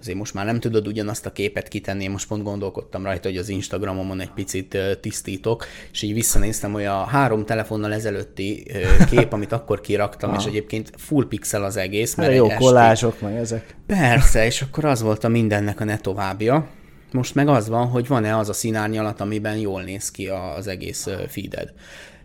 [0.01, 2.03] azért most már nem tudod ugyanazt a képet kitenni.
[2.03, 6.85] Én most pont gondolkodtam rajta, hogy az Instagramomon egy picit tisztítok, és így visszanéztem, hogy
[6.85, 8.67] a három telefonnal ezelőtti
[9.11, 12.15] kép, amit akkor kiraktam, és egyébként full pixel az egész.
[12.15, 13.77] Mert jó kollázsok meg ezek.
[13.87, 16.69] Persze, és akkor az volt a mindennek a ne továbbja.
[17.13, 21.07] Most meg az van, hogy van-e az a színárnyalat, amiben jól néz ki az egész
[21.29, 21.73] feeded.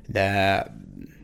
[0.08, 0.66] De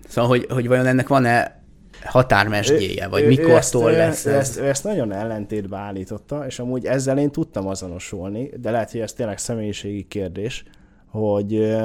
[0.07, 1.58] szóval, hogy, hogy vajon ennek van-e
[2.03, 4.33] határmesdjéje, vagy mikor ezt, lesz ez?
[4.33, 9.13] Ezt, ezt nagyon ellentétbe állította, és amúgy ezzel én tudtam azonosulni, de lehet, hogy ez
[9.13, 10.63] tényleg személyiségi kérdés,
[11.07, 11.75] hogy,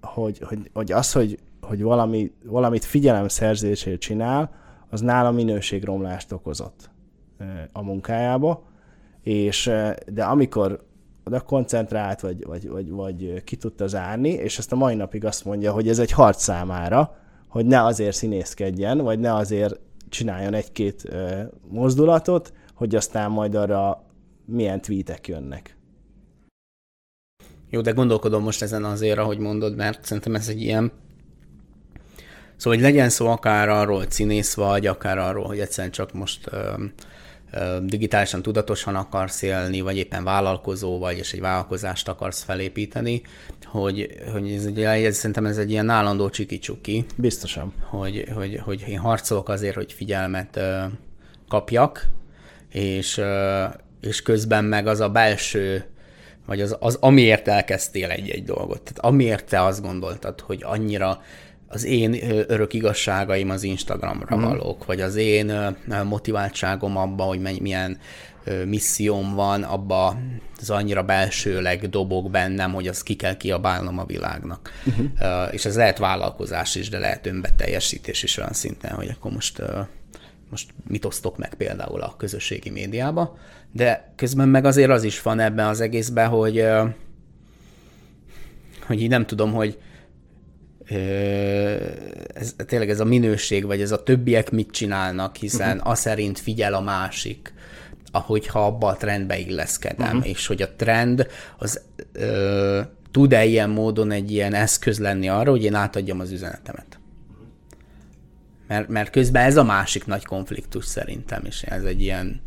[0.00, 4.50] hogy, hogy, hogy az, hogy, hogy valami, valamit figyelemszerzésért csinál,
[4.90, 6.90] az nála minőségromlást okozott
[7.72, 8.62] a munkájába,
[9.22, 9.70] és
[10.06, 10.84] de amikor
[11.24, 15.44] oda koncentrált, vagy, vagy, vagy, vagy ki tudta zárni, és ezt a mai napig azt
[15.44, 17.16] mondja, hogy ez egy harc számára,
[17.56, 21.08] hogy ne azért színészkedjen, vagy ne azért csináljon egy-két
[21.68, 24.04] mozdulatot, hogy aztán majd arra
[24.44, 25.76] milyen tweetek jönnek.
[27.70, 30.92] Jó, de gondolkodom most ezen azért, ahogy mondod, mert szerintem ez egy ilyen
[32.56, 36.50] Szóval, hogy legyen szó akár arról, hogy színész vagy, akár arról, hogy egyszerűen csak most
[37.82, 43.22] digitálisan tudatosan akarsz élni, vagy éppen vállalkozó vagy, és egy vállalkozást akarsz felépíteni,
[43.64, 47.04] hogy, hogy ez, egy, ez, szerintem ez egy ilyen állandó csiki-csuki.
[47.16, 47.72] Biztosan.
[47.80, 50.60] Hogy, hogy, hogy én harcolok azért, hogy figyelmet
[51.48, 52.06] kapjak,
[52.72, 53.20] és,
[54.00, 55.84] és közben meg az a belső,
[56.46, 58.82] vagy az, az amiért elkezdtél egy-egy dolgot.
[58.82, 61.22] Tehát amiért te azt gondoltad, hogy annyira
[61.68, 64.40] az én örök igazságaim az Instagramra mm.
[64.40, 67.98] valók, vagy az én motiváltságom abba, hogy milyen
[68.64, 70.18] misszióm van, abba
[70.60, 74.70] az annyira belsőleg dobok bennem, hogy azt ki kell kiabálnom a világnak.
[74.86, 75.08] Uh-huh.
[75.50, 79.62] És ez lehet vállalkozás is, de lehet önbeteljesítés is olyan szinten, hogy akkor most,
[80.50, 83.38] most mit osztok meg például a közösségi médiába,
[83.72, 86.64] de közben meg azért az is van ebben az egészben, hogy
[88.86, 89.78] hogy így nem tudom, hogy
[92.34, 95.90] ez, tényleg ez a minőség, vagy ez a többiek mit csinálnak, hiszen uh-huh.
[95.90, 97.54] a szerint figyel a másik,
[98.10, 100.28] ahogyha abba a trendbe illeszkedem, uh-huh.
[100.28, 101.26] és hogy a trend
[101.58, 101.80] az
[102.12, 106.98] ö, tud-e ilyen módon egy ilyen eszköz lenni arra, hogy én átadjam az üzenetemet.
[108.68, 112.40] Mert, mert közben ez a másik nagy konfliktus szerintem, és ez egy ilyen,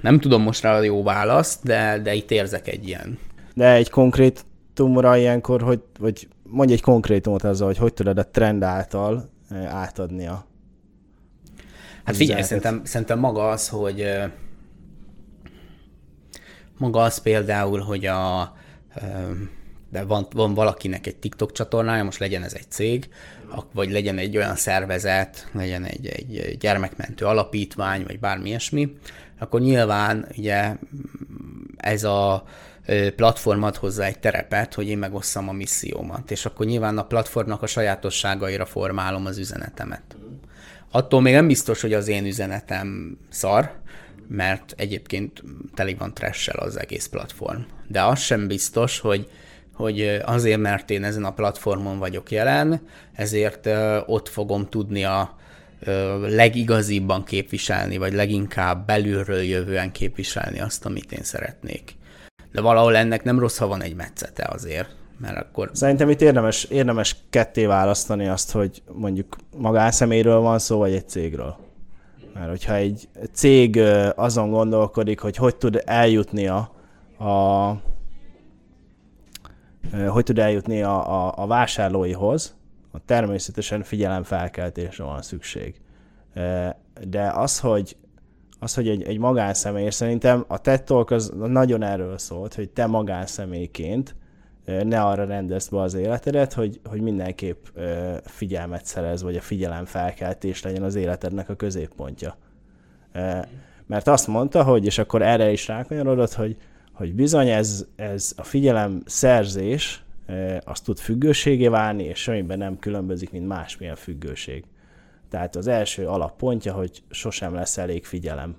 [0.00, 3.18] nem tudom most rá a jó választ, de, de itt érzek egy ilyen.
[3.54, 8.30] De egy konkrét tumora ilyenkor, hogy, hogy mondj egy konkrétumot azzal, hogy hogy tudod a
[8.30, 9.30] trend által
[9.68, 10.46] átadni a
[12.04, 14.06] Hát figyelj, szerintem, szerintem maga az, hogy
[16.78, 18.52] maga az például, hogy a
[19.90, 23.08] de van, van valakinek egy TikTok csatornája, most legyen ez egy cég,
[23.72, 28.92] vagy legyen egy olyan szervezet, legyen egy, egy gyermekmentő alapítvány, vagy bármi ilyesmi,
[29.38, 30.76] akkor nyilván ugye
[31.82, 32.44] ez a
[33.16, 37.62] platform ad hozzá egy terepet, hogy én megosszam a missziómat, és akkor nyilván a platformnak
[37.62, 40.16] a sajátosságaira formálom az üzenetemet.
[40.90, 43.72] Attól még nem biztos, hogy az én üzenetem szar,
[44.28, 45.42] mert egyébként
[45.74, 47.60] teli van trash az egész platform.
[47.88, 49.30] De az sem biztos, hogy,
[49.74, 53.68] hogy azért, mert én ezen a platformon vagyok jelen, ezért
[54.06, 55.36] ott fogom tudni a
[56.20, 61.96] legigazibban képviselni, vagy leginkább belülről jövően képviselni azt, amit én szeretnék.
[62.52, 65.70] De valahol ennek nem rossz, ha van egy metszete azért mert akkor...
[65.72, 71.56] Szerintem itt érdemes, érdemes ketté választani azt, hogy mondjuk magánszeméről van szó, vagy egy cégről.
[72.34, 73.80] Mert hogyha egy cég
[74.16, 76.70] azon gondolkodik, hogy hogy tud eljutni a,
[80.08, 82.54] hogy tud eljutni a, a, a vásárlóihoz,
[82.98, 85.80] természetesen figyelemfelkeltésre van szükség.
[87.08, 87.96] De az, hogy,
[88.58, 92.70] az, hogy egy, egy magánszemély, és szerintem a TED Talk az nagyon erről szólt, hogy
[92.70, 94.14] te magánszemélyként
[94.64, 97.66] ne arra rendezd be az életedet, hogy, hogy mindenképp
[98.24, 102.36] figyelmet szerez, vagy a figyelemfelkeltés legyen az életednek a középpontja.
[103.86, 106.56] Mert azt mondta, hogy, és akkor erre is rákanyarodott, hogy,
[106.92, 110.04] hogy bizony ez, ez a figyelem szerzés,
[110.64, 114.64] az tud függőségé válni, és semmiben nem különbözik, mint másmilyen függőség.
[115.30, 118.56] Tehát az első alappontja, hogy sosem lesz elég figyelem,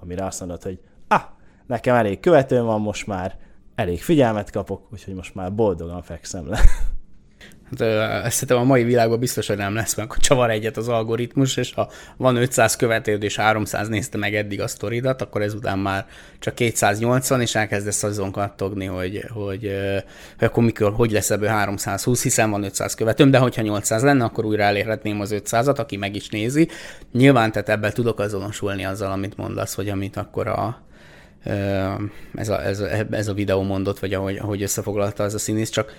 [0.00, 1.22] amire azt mondod, hogy ah,
[1.66, 3.38] nekem elég követőm van most már,
[3.74, 6.60] elég figyelmet kapok, úgyhogy most már boldogan fekszem le.
[7.78, 11.56] Hát, szerintem a mai világban biztos, hogy nem lesz, mert akkor csavar egyet az algoritmus,
[11.56, 16.06] és ha van 500 követőd, és 300 nézte meg eddig a sztoridat, akkor ezután már
[16.38, 19.72] csak 280, és elkezdesz azon kattogni, hogy, hogy,
[20.38, 24.24] hogy akkor mikor, hogy lesz ebből 320, hiszen van 500 követőm, de hogyha 800 lenne,
[24.24, 26.68] akkor újra elérhetném az 500-at, aki meg is nézi.
[27.12, 30.82] Nyilván, tehát ebben tudok azonosulni azzal, amit mondasz, hogy amit akkor a,
[32.34, 35.70] ez a, ez a, ez a videó mondott, vagy ahogy, ahogy összefoglalta az a színész,
[35.70, 35.92] csak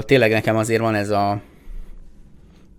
[0.00, 1.40] tényleg nekem azért van ez a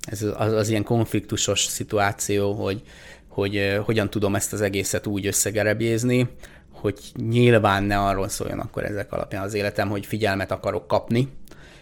[0.07, 2.81] ez az, az ilyen konfliktusos szituáció, hogy,
[3.27, 6.29] hogy hogyan tudom ezt az egészet úgy összegerebjézni,
[6.71, 11.27] hogy nyilván ne arról szóljon akkor ezek alapján az életem, hogy figyelmet akarok kapni,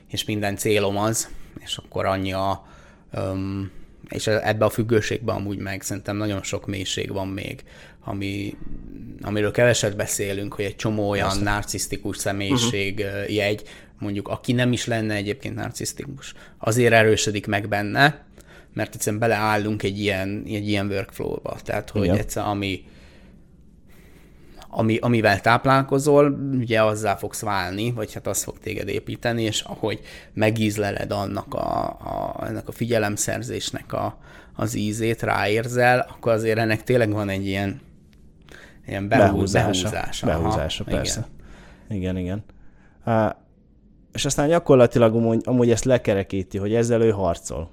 [0.07, 2.65] és minden célom az, és akkor annyi a,
[3.13, 3.71] um,
[4.09, 7.63] és ebbe a függőségben amúgy meg szerintem nagyon sok mélység van még,
[8.05, 8.57] ami,
[9.21, 11.43] amiről keveset beszélünk, hogy egy csomó olyan Persze.
[11.43, 13.33] narcisztikus személyiség uh-huh.
[13.33, 13.63] jegy,
[13.99, 18.25] mondjuk aki nem is lenne egyébként narcisztikus, azért erősödik meg benne,
[18.73, 21.57] mert egyszerűen beleállunk egy ilyen, egy ilyen workflow-ba.
[21.63, 22.17] Tehát, hogy Igen.
[22.17, 22.83] egyszer, ami,
[24.69, 29.99] ami, amivel táplálkozol, ugye azzá fogsz válni, vagy hát az fog téged építeni, és ahogy
[30.33, 34.19] megízleled annak a, a, ennek a figyelemszerzésnek a,
[34.55, 37.81] az ízét, ráérzel, akkor azért ennek tényleg van egy ilyen,
[38.87, 39.89] ilyen behúz, behúzása.
[39.89, 41.27] Behúzása, behúzása persze.
[41.87, 42.17] Igen, igen.
[42.17, 42.43] igen
[44.15, 47.69] és aztán gyakorlatilag amúgy, amúgy ezt lekerekíti, hogy ezzel ő harcol.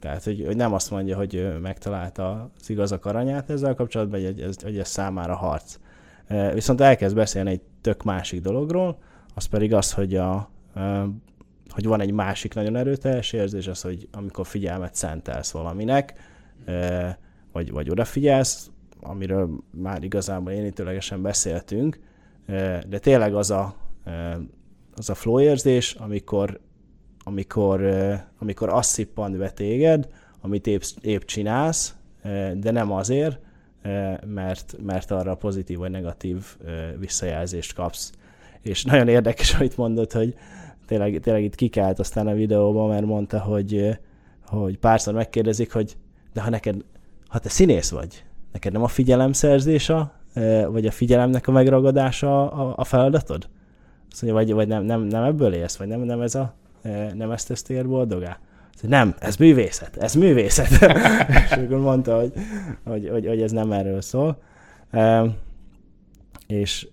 [0.00, 4.40] Tehát, hogy, hogy nem azt mondja, hogy ő megtalálta az igazak aranyát ezzel kapcsolatban, hogy
[4.40, 5.78] ez, hogy ez számára harc.
[6.52, 8.98] Viszont elkezd beszélni egy tök másik dologról,
[9.34, 10.50] az pedig az, hogy, a,
[11.68, 16.12] hogy van egy másik nagyon erőteljes érzés, az, hogy amikor figyelmet szentelsz valaminek,
[17.52, 18.70] vagy, vagy odafigyelsz,
[19.04, 22.00] amiről már igazából énítőlegesen beszéltünk,
[22.88, 23.74] de tényleg az a
[24.96, 26.60] az a flow érzés, amikor,
[27.24, 27.80] amikor,
[28.38, 30.08] amikor azt szippant be téged,
[30.40, 31.94] amit épp, épp csinálsz,
[32.54, 33.38] de nem azért,
[34.26, 36.44] mert, mert arra pozitív vagy negatív
[36.98, 38.12] visszajelzést kapsz.
[38.62, 40.34] És nagyon érdekes, amit mondod, hogy
[40.86, 43.98] tényleg, tényleg itt kikelt aztán a videóban, mert mondta, hogy,
[44.46, 45.96] hogy párszor megkérdezik, hogy
[46.32, 46.84] de ha neked,
[47.28, 50.12] ha te színész vagy, neked nem a figyelemszerzés a,
[50.68, 53.48] vagy a figyelemnek a megragadása a, a feladatod?
[54.10, 56.54] Azt mondja, vagy, vagy nem, nem, nem ebből élsz, vagy nem, nem ez a,
[57.14, 58.38] nem ezt tesztél boldogá?
[58.80, 60.68] Nem, ez művészet, ez művészet.
[61.44, 62.32] és akkor mondta, hogy,
[62.84, 64.38] hogy, hogy, hogy ez nem erről szól.
[66.46, 66.88] És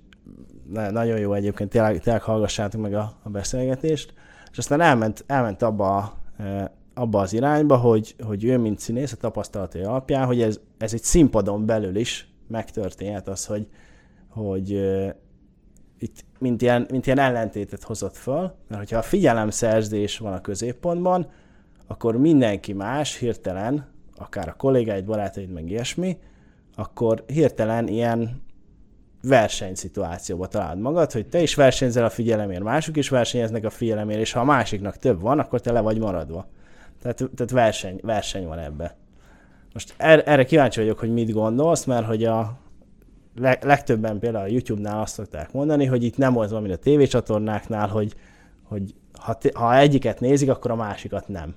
[0.91, 4.13] nagyon jó egyébként, tényleg, tényleg hallgassátok meg a, a beszélgetést.
[4.51, 6.71] És aztán elment, elment abba, e,
[7.01, 11.03] abba az irányba, hogy, hogy ő, mint színész, a tapasztalatai alapján, hogy ez, ez egy
[11.03, 13.67] színpadon belül is megtörténhet az, hogy,
[14.29, 14.69] hogy
[15.99, 21.27] itt mint ilyen, mint ilyen ellentétet hozott föl, mert hogyha a figyelemszerzés van a középpontban,
[21.87, 26.17] akkor mindenki más hirtelen, akár a kollégáid, barátaid, meg ilyesmi,
[26.75, 28.41] akkor hirtelen ilyen
[29.21, 34.31] versenyszituációba találod magad, hogy te is versenyzel a figyelemért, mások is versenyeznek a figyelemért, és
[34.31, 36.47] ha a másiknak több van, akkor te le vagy maradva.
[37.01, 38.95] Tehát, tehát verseny, verseny van ebbe.
[39.73, 42.59] Most er, erre kíváncsi vagyok, hogy mit gondolsz, mert hogy a
[43.61, 47.87] legtöbben például a YouTube-nál azt szokták mondani, hogy itt nem az van, mint a tévécsatornáknál,
[47.87, 48.15] hogy,
[48.63, 51.55] hogy ha, ha egyiket nézik, akkor a másikat nem.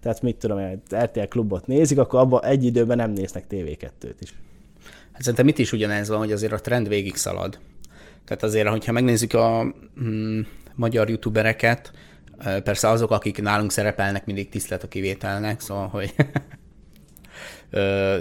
[0.00, 4.34] Tehát mit tudom, hogy RTL klubot nézik, akkor abban egy időben nem néznek TV2-t is.
[5.12, 7.58] Hát szerintem mit is ugyanez van, hogy azért a trend végig szalad.
[8.24, 10.40] Tehát azért, hogyha megnézzük a mm,
[10.74, 11.92] magyar youtubereket,
[12.38, 16.14] persze azok, akik nálunk szerepelnek, mindig tisztelt a kivételnek, szóval, hogy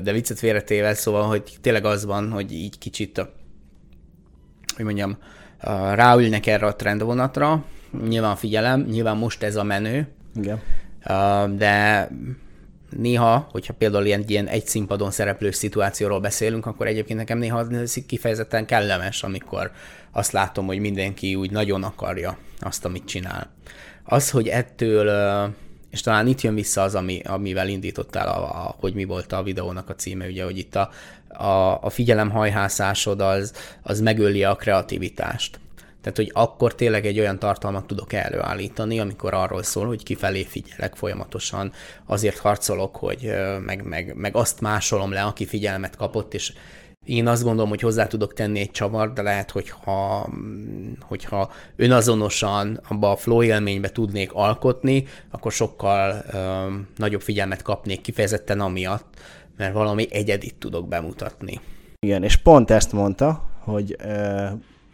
[0.04, 3.28] de viccet félretével, szóval, hogy tényleg az van, hogy így kicsit,
[4.76, 5.18] hogy mondjam,
[5.94, 7.66] ráülnek erre a trendvonatra,
[8.08, 10.62] nyilván figyelem, nyilván most ez a menő, Igen.
[11.58, 12.10] de
[12.90, 17.68] néha, hogyha például ilyen, ilyen egy színpadon szereplő szituációról beszélünk, akkor egyébként nekem néha
[18.08, 19.72] kifejezetten kellemes, amikor
[20.12, 23.56] azt látom, hogy mindenki úgy nagyon akarja azt, amit csinál.
[24.10, 25.10] Az, hogy ettől,
[25.90, 29.44] és talán itt jön vissza az, ami, amivel indítottál, a, a, hogy mi volt a
[29.44, 30.90] videónak a címe, ugye, hogy itt a,
[31.28, 35.60] a, a figyelemhajhászásod az, az megöli a kreativitást.
[36.02, 40.96] Tehát, hogy akkor tényleg egy olyan tartalmat tudok előállítani, amikor arról szól, hogy kifelé figyelek
[40.96, 41.72] folyamatosan,
[42.06, 43.32] azért harcolok, hogy
[43.66, 46.54] meg, meg, meg azt másolom le, aki figyelmet kapott, és
[47.08, 50.30] én azt gondolom, hogy hozzá tudok tenni egy csavar, de lehet, hogyha,
[51.02, 58.60] hogyha önazonosan abba a flow élménybe tudnék alkotni, akkor sokkal ö, nagyobb figyelmet kapnék kifejezetten
[58.60, 59.06] amiatt,
[59.58, 61.60] mert valami egyedit tudok bemutatni.
[62.00, 64.46] Igen, és pont ezt mondta, hogy ö,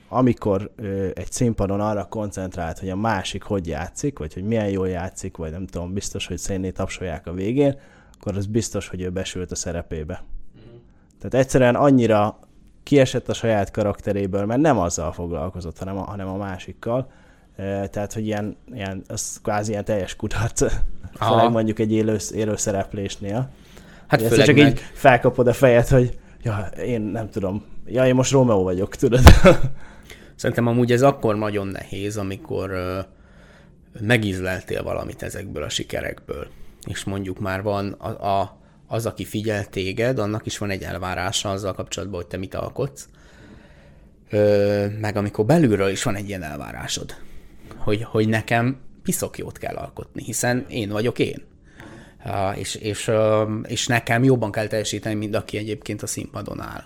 [0.10, 4.90] amikor ö, egy színpadon arra koncentrált, hogy a másik hogy játszik, vagy hogy milyen jól
[4.90, 7.80] játszik, vagy nem tudom, biztos, hogy szénné tapsolják a végén,
[8.20, 10.24] akkor az biztos, hogy ő besült a szerepébe.
[11.24, 12.40] Tehát egyszerűen annyira
[12.84, 17.12] kiesett a saját karakteréből, mert nem azzal foglalkozott, hanem a, hanem a másikkal.
[17.92, 20.60] Tehát, hogy ilyen, ilyen, az kvázi ilyen teljes kutat,
[21.28, 23.50] főleg mondjuk egy élő, élő szereplésnél.
[24.08, 24.68] Hát főleg csak meg...
[24.68, 29.24] így felkapod a fejed, hogy ja, én nem tudom, ja, én most Romeo vagyok, tudod.
[30.36, 36.48] Szerintem amúgy ez akkor nagyon nehéz, amikor uh, megízleltél valamit ezekből a sikerekből,
[36.86, 38.62] és mondjuk már van a, a
[38.94, 43.08] az, aki figyel téged, annak is van egy elvárása azzal kapcsolatban, hogy te mit alkotsz.
[44.30, 47.16] Ö, meg amikor belülről is van egy ilyen elvárásod,
[47.78, 51.42] hogy, hogy nekem piszok jót kell alkotni, hiszen én vagyok én.
[52.56, 53.12] És, és,
[53.64, 56.84] és nekem jobban kell teljesíteni, mint aki egyébként a színpadon áll.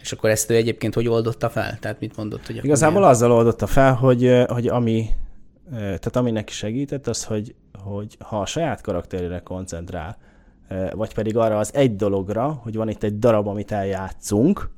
[0.00, 1.78] És akkor ezt ő egyébként hogy oldotta fel?
[1.80, 2.46] Tehát mit mondott?
[2.46, 3.14] Hogy Igazából milyen?
[3.14, 5.08] azzal oldotta fel, hogy, hogy ami,
[5.70, 10.16] tehát ami neki segített, az, hogy, hogy ha a saját karakterére koncentrál,
[10.92, 14.70] vagy pedig arra az egy dologra, hogy van itt egy darab, amit eljátszunk,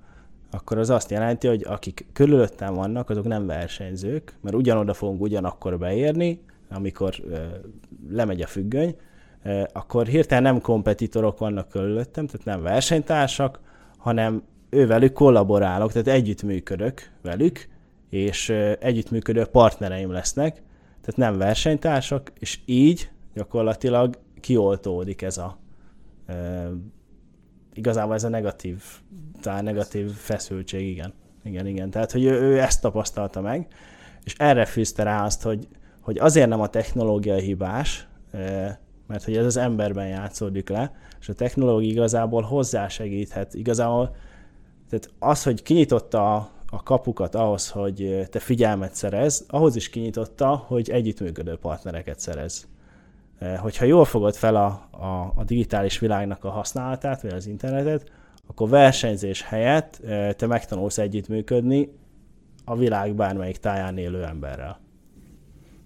[0.50, 5.78] akkor az azt jelenti, hogy akik körülöttem vannak, azok nem versenyzők, mert ugyanoda fogunk ugyanakkor
[5.78, 7.14] beérni, amikor
[8.10, 8.96] lemegy a függöny,
[9.72, 13.60] akkor hirtelen nem kompetitorok vannak körülöttem, tehát nem versenytársak,
[13.96, 17.68] hanem ővelük kollaborálok, tehát együttműködök velük,
[18.10, 18.48] és
[18.80, 20.62] együttműködő partnereim lesznek,
[21.00, 25.58] tehát nem versenytársak, és így gyakorlatilag kioltódik ez a
[27.74, 28.82] igazából ez a negatív,
[29.40, 31.12] talán negatív feszültség, igen.
[31.44, 31.90] Igen, igen.
[31.90, 33.66] Tehát, hogy ő, ő ezt tapasztalta meg,
[34.24, 35.68] és erre fűzte rá azt, hogy,
[36.00, 38.08] hogy azért nem a technológia hibás,
[39.06, 43.54] mert hogy ez az emberben játszódik le, és a technológia igazából hozzásegíthet.
[43.54, 44.16] Igazából
[44.88, 50.56] tehát az, hogy kinyitotta a, a kapukat ahhoz, hogy te figyelmet szerez, ahhoz is kinyitotta,
[50.56, 52.68] hogy együttműködő partnereket szerez.
[53.40, 58.12] Eh, hogyha jól fogod fel a, a, a digitális világnak a használatát, vagy az internetet,
[58.46, 61.88] akkor versenyzés helyett eh, te megtanulsz együttműködni
[62.64, 64.80] a világ bármelyik táján élő emberrel.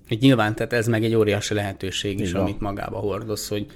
[0.09, 2.41] Egy nyilván, tehát ez meg egy óriási lehetőség is, Igen.
[2.41, 3.67] amit magába hordoz, hogy,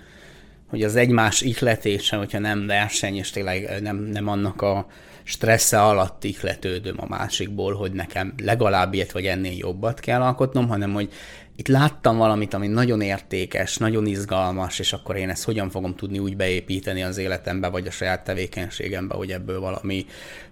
[0.66, 4.86] hogy az egymás ihletése, hogyha nem verseny, és tényleg nem, nem annak a
[5.28, 10.92] stressze alatt ihletődöm a másikból, hogy nekem legalább ilyet vagy ennél jobbat kell alkotnom, hanem
[10.92, 11.12] hogy
[11.56, 16.18] itt láttam valamit, ami nagyon értékes, nagyon izgalmas, és akkor én ezt hogyan fogom tudni
[16.18, 20.06] úgy beépíteni az életembe, vagy a saját tevékenységembe, hogy ebből valami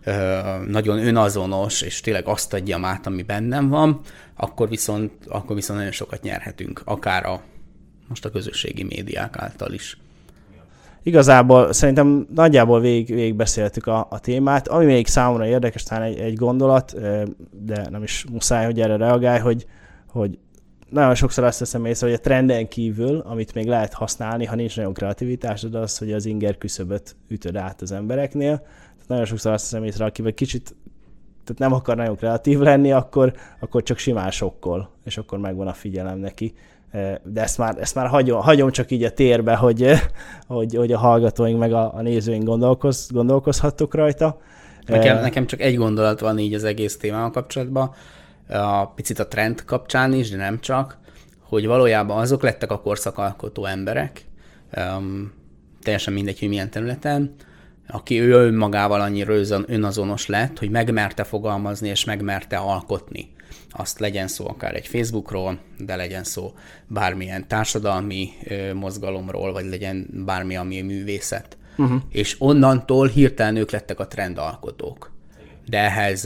[0.05, 4.01] ö, nagyon önazonos, és tényleg azt adjam át, ami bennem van,
[4.35, 7.43] akkor viszont, akkor viszont nagyon sokat nyerhetünk, akár a
[8.09, 9.99] most a közösségi médiák által is.
[11.07, 14.69] Igazából szerintem nagyjából végig, végig beszéltük a, a témát.
[14.69, 16.97] Ami még számomra érdekes, talán egy, egy gondolat,
[17.51, 19.67] de nem is muszáj, hogy erre reagálj, hogy,
[20.09, 20.39] hogy
[20.91, 24.77] nagyon sokszor azt teszem észre, hogy a trenden kívül, amit még lehet használni, ha nincs
[24.77, 28.57] nagyon kreativitásod, az, hogy az inger küszöböt ütöd át az embereknél.
[28.59, 30.75] Tehát nagyon sokszor azt teszem észre, akivel kicsit
[31.45, 35.73] tehát nem akar nagyon kreatív lenni, akkor, akkor csak simán sokkol, és akkor megvan a
[35.73, 36.55] figyelem neki.
[37.23, 39.93] De ezt már, ezt már hagyom, hagyom csak így a térbe, hogy,
[40.47, 44.41] hogy, hogy a hallgatóink meg a, a nézőink gondolkoz, gondolkozhattok rajta.
[44.87, 47.95] Nekem, nekem csak egy gondolat van így az egész témával kapcsolatban,
[48.49, 50.99] a picit a trend kapcsán is, de nem csak,
[51.41, 54.25] hogy valójában azok lettek a korszakalkotó emberek,
[54.77, 55.33] um,
[55.83, 57.35] teljesen mindegy, hogy milyen területen,
[57.89, 59.35] aki ő önmagával annyira
[59.67, 63.35] önazonos lett, hogy megmerte fogalmazni és megmerte alkotni.
[63.71, 66.53] Azt legyen szó akár egy Facebookról, de legyen szó
[66.87, 68.29] bármilyen társadalmi
[68.75, 71.57] mozgalomról, vagy legyen bármi, ami művészet.
[71.77, 72.01] Uh-huh.
[72.11, 75.16] És onnantól hirtelen ők lettek a trendalkotók
[75.69, 76.23] de ehhez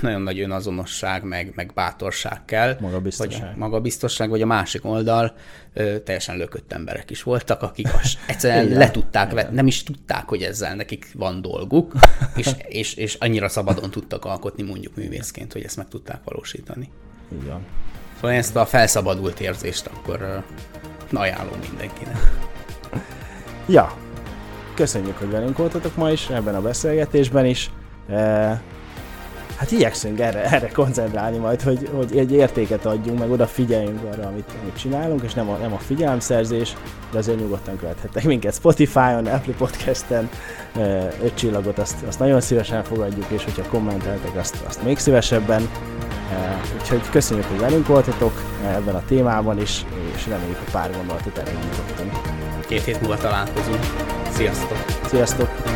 [0.00, 2.76] nagyon nagy önazonosság, meg, meg bátorság kell.
[2.80, 3.40] Magabiztosság.
[3.40, 5.34] Vagy, magabiztosság, vagy a másik oldal
[6.04, 7.88] teljesen lökött emberek is voltak, akik
[8.26, 11.92] egyszerűen le tudták, nem is tudták, hogy ezzel nekik van dolguk,
[12.36, 16.90] és, és, és annyira szabadon tudtak alkotni mondjuk művészként, hogy ezt meg tudták valósítani.
[17.42, 17.60] Igen.
[18.14, 20.44] Szóval ezt a felszabadult érzést akkor
[21.12, 22.16] ajánlom mindenkinek.
[23.70, 23.96] Ja,
[24.74, 27.70] köszönjük, hogy velünk voltatok ma is, ebben a beszélgetésben is
[29.58, 34.52] hát igyekszünk erre, erre koncentrálni majd, hogy, hogy egy értéket adjunk, meg odafigyeljünk arra, amit,
[34.62, 36.76] amit csinálunk, és nem a, nem a figyelemszerzés,
[37.12, 40.28] de azért nyugodtan követhettek minket Spotify-on, Apple Podcast-en,
[41.22, 45.68] öt csillagot, azt, azt nagyon szívesen fogadjuk, és hogyha kommenteltek, azt, azt még szívesebben.
[46.80, 49.84] Úgyhogy köszönjük, hogy velünk voltatok ebben a témában is,
[50.14, 52.12] és reméljük, hogy pár gondolatot elindítottunk.
[52.66, 53.80] Két hét múlva találkozunk.
[54.30, 54.84] Sziasztok!
[55.06, 55.67] Sziasztok!